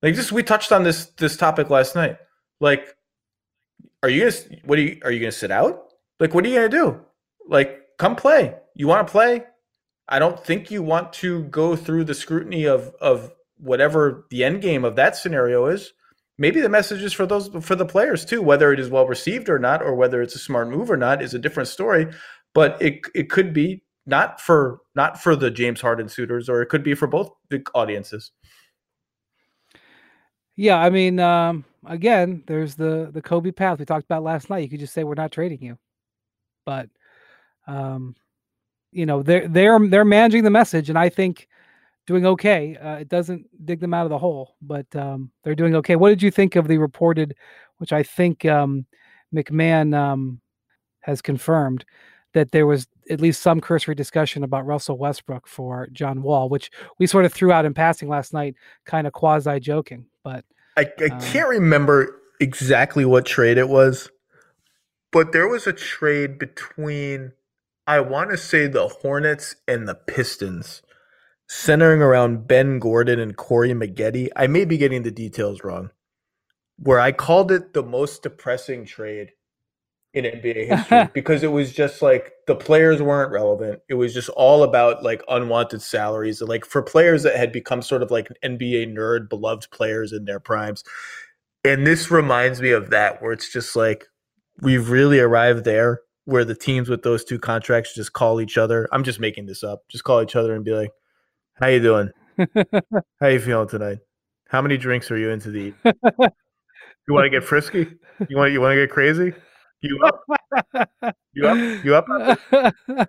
[0.03, 2.17] Like just we touched on this this topic last night.
[2.61, 2.95] Like,
[4.03, 5.93] are you gonna what are you are you gonna sit out?
[6.19, 7.01] Like, what are you gonna do?
[7.47, 8.55] Like, come play.
[8.75, 9.45] You want to play?
[10.09, 14.63] I don't think you want to go through the scrutiny of of whatever the end
[14.63, 15.93] game of that scenario is.
[16.39, 19.51] Maybe the message is for those for the players too, whether it is well received
[19.51, 22.07] or not, or whether it's a smart move or not, is a different story.
[22.55, 26.71] But it it could be not for not for the James Harden suitors, or it
[26.71, 28.33] could be for both the audiences.
[30.57, 34.61] Yeah, I mean, um, again, there's the the Kobe path we talked about last night.
[34.63, 35.79] You could just say we're not trading you,
[36.67, 36.89] but
[37.67, 38.17] um,
[38.93, 41.49] you know they're they're they're managing the message, and I think
[42.07, 42.77] doing okay.
[42.77, 45.97] Uh, it doesn't dig them out of the hole, but um, they're doing okay.
[45.97, 47.37] What did you think of the reported,
[47.79, 48.87] which I think um,
[49.35, 50.41] McMahon um,
[51.01, 51.85] has confirmed
[52.35, 56.71] that there was at least some cursory discussion about Russell Westbrook for John Wall, which
[56.99, 60.07] we sort of threw out in passing last night, kind of quasi joking.
[60.25, 60.45] But
[60.77, 64.11] I, I um, can't remember exactly what trade it was,
[65.13, 67.33] but there was a trade between
[67.87, 70.83] I want to say the Hornets and the Pistons,
[71.49, 74.29] centering around Ben Gordon and Corey Maggette.
[74.37, 75.91] I may be getting the details wrong.
[76.79, 79.33] Where I called it the most depressing trade
[80.13, 83.81] in NBA history because it was just like the players weren't relevant.
[83.89, 86.43] It was just all about like unwanted salaries.
[86.43, 90.41] Like for players that had become sort of like NBA nerd, beloved players in their
[90.41, 90.85] primes.
[91.65, 94.07] And this reminds me of that, where it's just like
[94.61, 98.89] we've really arrived there where the teams with those two contracts just call each other.
[98.93, 99.83] I'm just making this up.
[99.89, 100.91] Just call each other and be like,
[101.55, 102.11] How you doing?
[103.21, 103.99] How you feeling tonight?
[104.49, 107.87] How many drinks are you into the You want to get frisky?
[108.29, 109.33] You want you want to get crazy?
[109.83, 110.25] You up?
[111.33, 111.85] you up?
[111.85, 113.09] You up?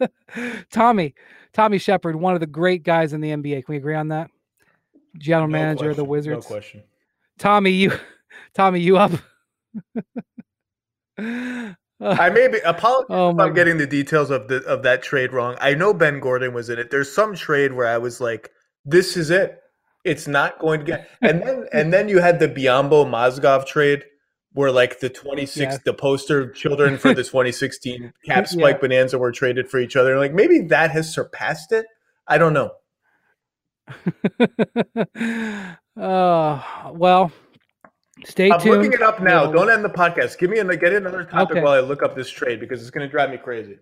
[0.70, 1.14] Tommy,
[1.52, 3.64] Tommy Sheppard, one of the great guys in the NBA.
[3.64, 4.30] Can we agree on that?
[5.16, 5.90] General no manager question.
[5.90, 6.44] of the Wizards.
[6.44, 6.82] No question.
[7.36, 7.92] Tommy, you,
[8.54, 9.10] Tommy, you up?
[11.18, 15.32] I may be apologize oh if I'm getting the details of the of that trade
[15.32, 15.56] wrong.
[15.60, 16.92] I know Ben Gordon was in it.
[16.92, 18.52] There's some trade where I was like,
[18.84, 19.60] "This is it.
[20.04, 24.04] It's not going to get." And then and then you had the Biyombo Mozgov trade
[24.58, 25.78] where like the 26 yeah.
[25.84, 28.80] the poster children for the 2016 cap spike yeah.
[28.80, 31.86] bonanza were traded for each other like maybe that has surpassed it
[32.26, 32.72] i don't know
[36.02, 37.30] uh well
[38.24, 38.54] stay tuned.
[38.54, 41.22] I'm tuned looking it up now don't end the podcast give me a get another
[41.22, 41.62] topic okay.
[41.62, 43.78] while i look up this trade because it's going to drive me crazy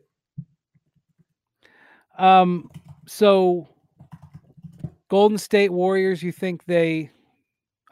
[2.18, 2.68] um
[3.06, 3.66] so
[5.08, 7.10] Golden State Warriors, you think they?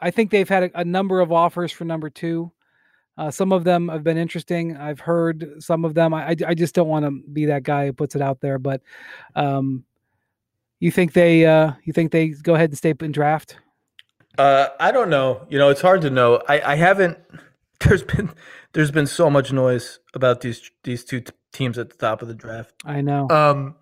[0.01, 2.51] I think they've had a, a number of offers for number two.
[3.17, 4.75] Uh, some of them have been interesting.
[4.75, 6.13] I've heard some of them.
[6.13, 8.59] I, I just don't want to be that guy who puts it out there.
[8.59, 8.81] But
[9.35, 9.85] um,
[10.79, 13.57] you think they uh, you think they go ahead and stay in draft?
[14.37, 15.45] Uh, I don't know.
[15.49, 16.41] You know, it's hard to know.
[16.47, 17.17] I, I haven't.
[17.81, 18.31] There's been
[18.71, 22.29] there's been so much noise about these these two t- teams at the top of
[22.29, 22.73] the draft.
[22.85, 23.29] I know.
[23.29, 23.75] Um,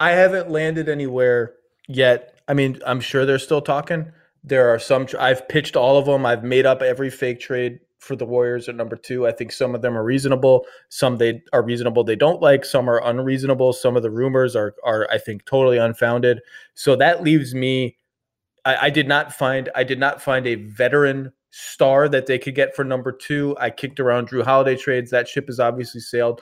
[0.00, 1.54] I haven't landed anywhere
[1.88, 2.40] yet.
[2.48, 4.12] I mean, I'm sure they're still talking.
[4.42, 5.06] There are some.
[5.18, 6.24] I've pitched all of them.
[6.24, 9.26] I've made up every fake trade for the Warriors at number two.
[9.26, 10.66] I think some of them are reasonable.
[10.88, 12.02] Some they are reasonable.
[12.02, 12.64] They don't like.
[12.64, 13.72] Some are unreasonable.
[13.72, 16.40] Some of the rumors are are I think totally unfounded.
[16.74, 17.96] So that leaves me.
[18.64, 19.68] I, I did not find.
[19.74, 23.54] I did not find a veteran star that they could get for number two.
[23.60, 25.10] I kicked around Jrue Holiday trades.
[25.10, 26.40] That ship has obviously sailed.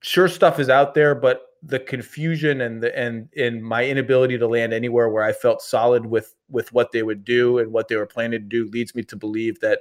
[0.00, 4.46] Sure, stuff is out there, but the confusion and the and in my inability to
[4.46, 7.96] land anywhere where I felt solid with with what they would do and what they
[7.96, 9.80] were planning to do leads me to believe that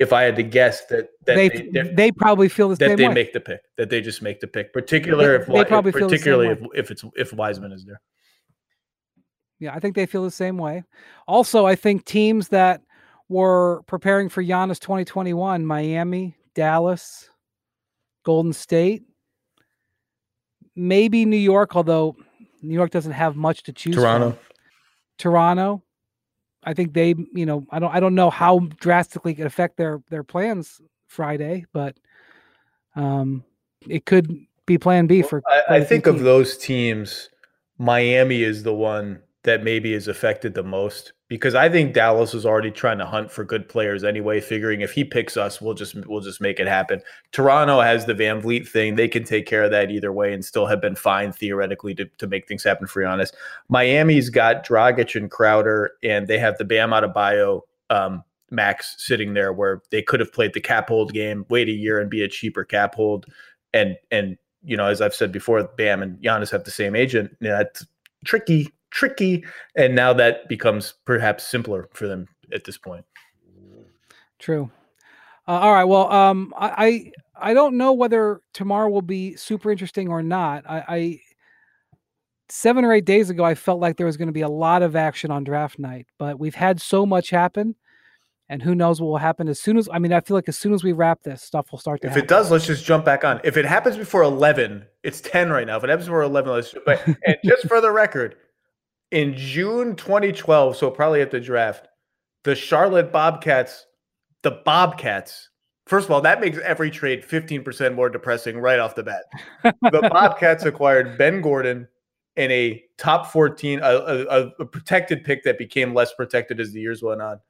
[0.00, 3.06] if I had to guess that, that they they, they probably feel the that they
[3.06, 3.14] way.
[3.14, 6.48] make the pick that they just make the pick, particularly if they probably if, particularly
[6.48, 8.00] if, if it's if Wiseman is there.
[9.58, 10.82] Yeah, I think they feel the same way.
[11.28, 12.80] Also, I think teams that
[13.28, 17.28] were preparing for Giannis 2021, Miami, Dallas,
[18.24, 19.02] Golden State,
[20.74, 22.16] maybe New York, although
[22.62, 24.30] New York doesn't have much to choose Toronto.
[24.30, 24.38] from.
[25.18, 25.82] Toronto.
[26.64, 29.76] I think they, you know, I don't I don't know how drastically it could affect
[29.76, 31.96] their their plans Friday, but
[32.96, 33.44] um
[33.88, 34.34] it could
[34.66, 37.30] be plan B for I, I think of those teams,
[37.78, 42.44] Miami is the one that maybe is affected the most because I think Dallas is
[42.44, 45.94] already trying to hunt for good players anyway, figuring if he picks us, we'll just
[46.06, 47.00] we'll just make it happen.
[47.30, 50.66] Toronto has the VanVleet thing; they can take care of that either way and still
[50.66, 52.88] have been fine theoretically to, to make things happen.
[52.88, 53.36] For honest,
[53.68, 57.60] Miami's got Dragic and Crowder, and they have the Bam Adebayo
[57.90, 61.72] um, max sitting there, where they could have played the cap hold game, wait a
[61.72, 63.26] year and be a cheaper cap hold,
[63.72, 67.30] and and you know as I've said before, Bam and Giannis have the same agent.
[67.40, 67.86] Know, that's
[68.24, 69.44] tricky tricky.
[69.76, 73.04] And now that becomes perhaps simpler for them at this point.
[74.38, 74.70] True.
[75.46, 75.84] Uh, all right.
[75.84, 80.64] Well, um, I, I, I don't know whether tomorrow will be super interesting or not.
[80.68, 81.20] I, I
[82.48, 84.82] seven or eight days ago, I felt like there was going to be a lot
[84.82, 87.74] of action on draft night, but we've had so much happen,
[88.48, 89.88] and who knows what will happen as soon as.
[89.92, 92.08] I mean, I feel like as soon as we wrap this, stuff will start to.
[92.08, 92.24] If happen.
[92.24, 93.40] it does, let's just jump back on.
[93.44, 95.76] If it happens before eleven, it's ten right now.
[95.76, 96.74] If it happens before eleven, let's.
[96.84, 98.36] But and just for the record,
[99.10, 101.88] in June 2012, so probably at the draft,
[102.44, 103.86] the Charlotte Bobcats,
[104.42, 105.50] the Bobcats,
[105.86, 109.24] first of all, that makes every trade 15% more depressing right off the bat.
[109.64, 111.88] the Bobcats acquired Ben Gordon
[112.36, 116.80] in a top 14, a, a, a, protected pick that became less protected as the
[116.80, 117.40] years went on,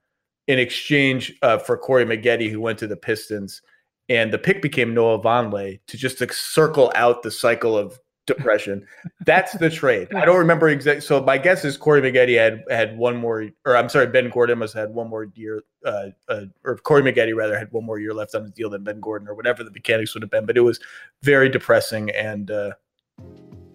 [0.49, 3.63] in exchange uh, for Corey Maggette, who went to the Pistons.
[4.09, 8.01] And the pick became Noah Vonleh to just to circle out the cycle of
[8.35, 8.87] depression.
[9.27, 10.09] That's the trade.
[10.15, 11.01] I don't remember exactly.
[11.01, 14.59] So my guess is Corey Maggette had had one more, or I'm sorry, Ben Gordon
[14.59, 18.15] must had one more year, uh, uh, or Corey Maggette rather had one more year
[18.15, 20.47] left on the deal than Ben Gordon, or whatever the mechanics would have been.
[20.47, 20.81] But it was
[21.23, 22.73] very depressing, and uh,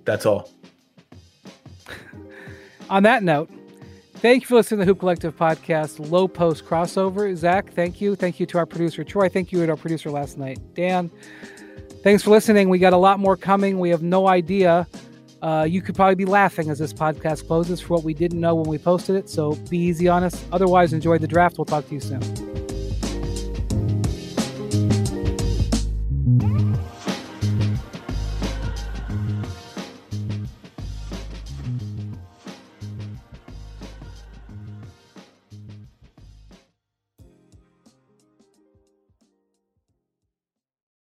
[0.06, 0.50] that's all.
[2.90, 3.50] On that note,
[4.16, 7.36] thank you for listening to the Hoop Collective podcast, Lowe Post Crossover.
[7.36, 8.16] Zach, thank you.
[8.16, 9.28] Thank you to our producer, Troy.
[9.28, 11.12] Thank you to our producer last night, Dan.
[12.06, 12.70] Thanks for listening.
[12.70, 13.80] We got a lot more coming.
[13.80, 14.88] We have no idea.
[15.42, 18.54] Uh, you could probably be laughing as this podcast closes for what we didn't know
[18.54, 19.28] when we posted it.
[19.28, 20.46] So be easy on us.
[20.52, 21.58] Otherwise, enjoy the draft.
[21.58, 22.22] We'll talk to you soon.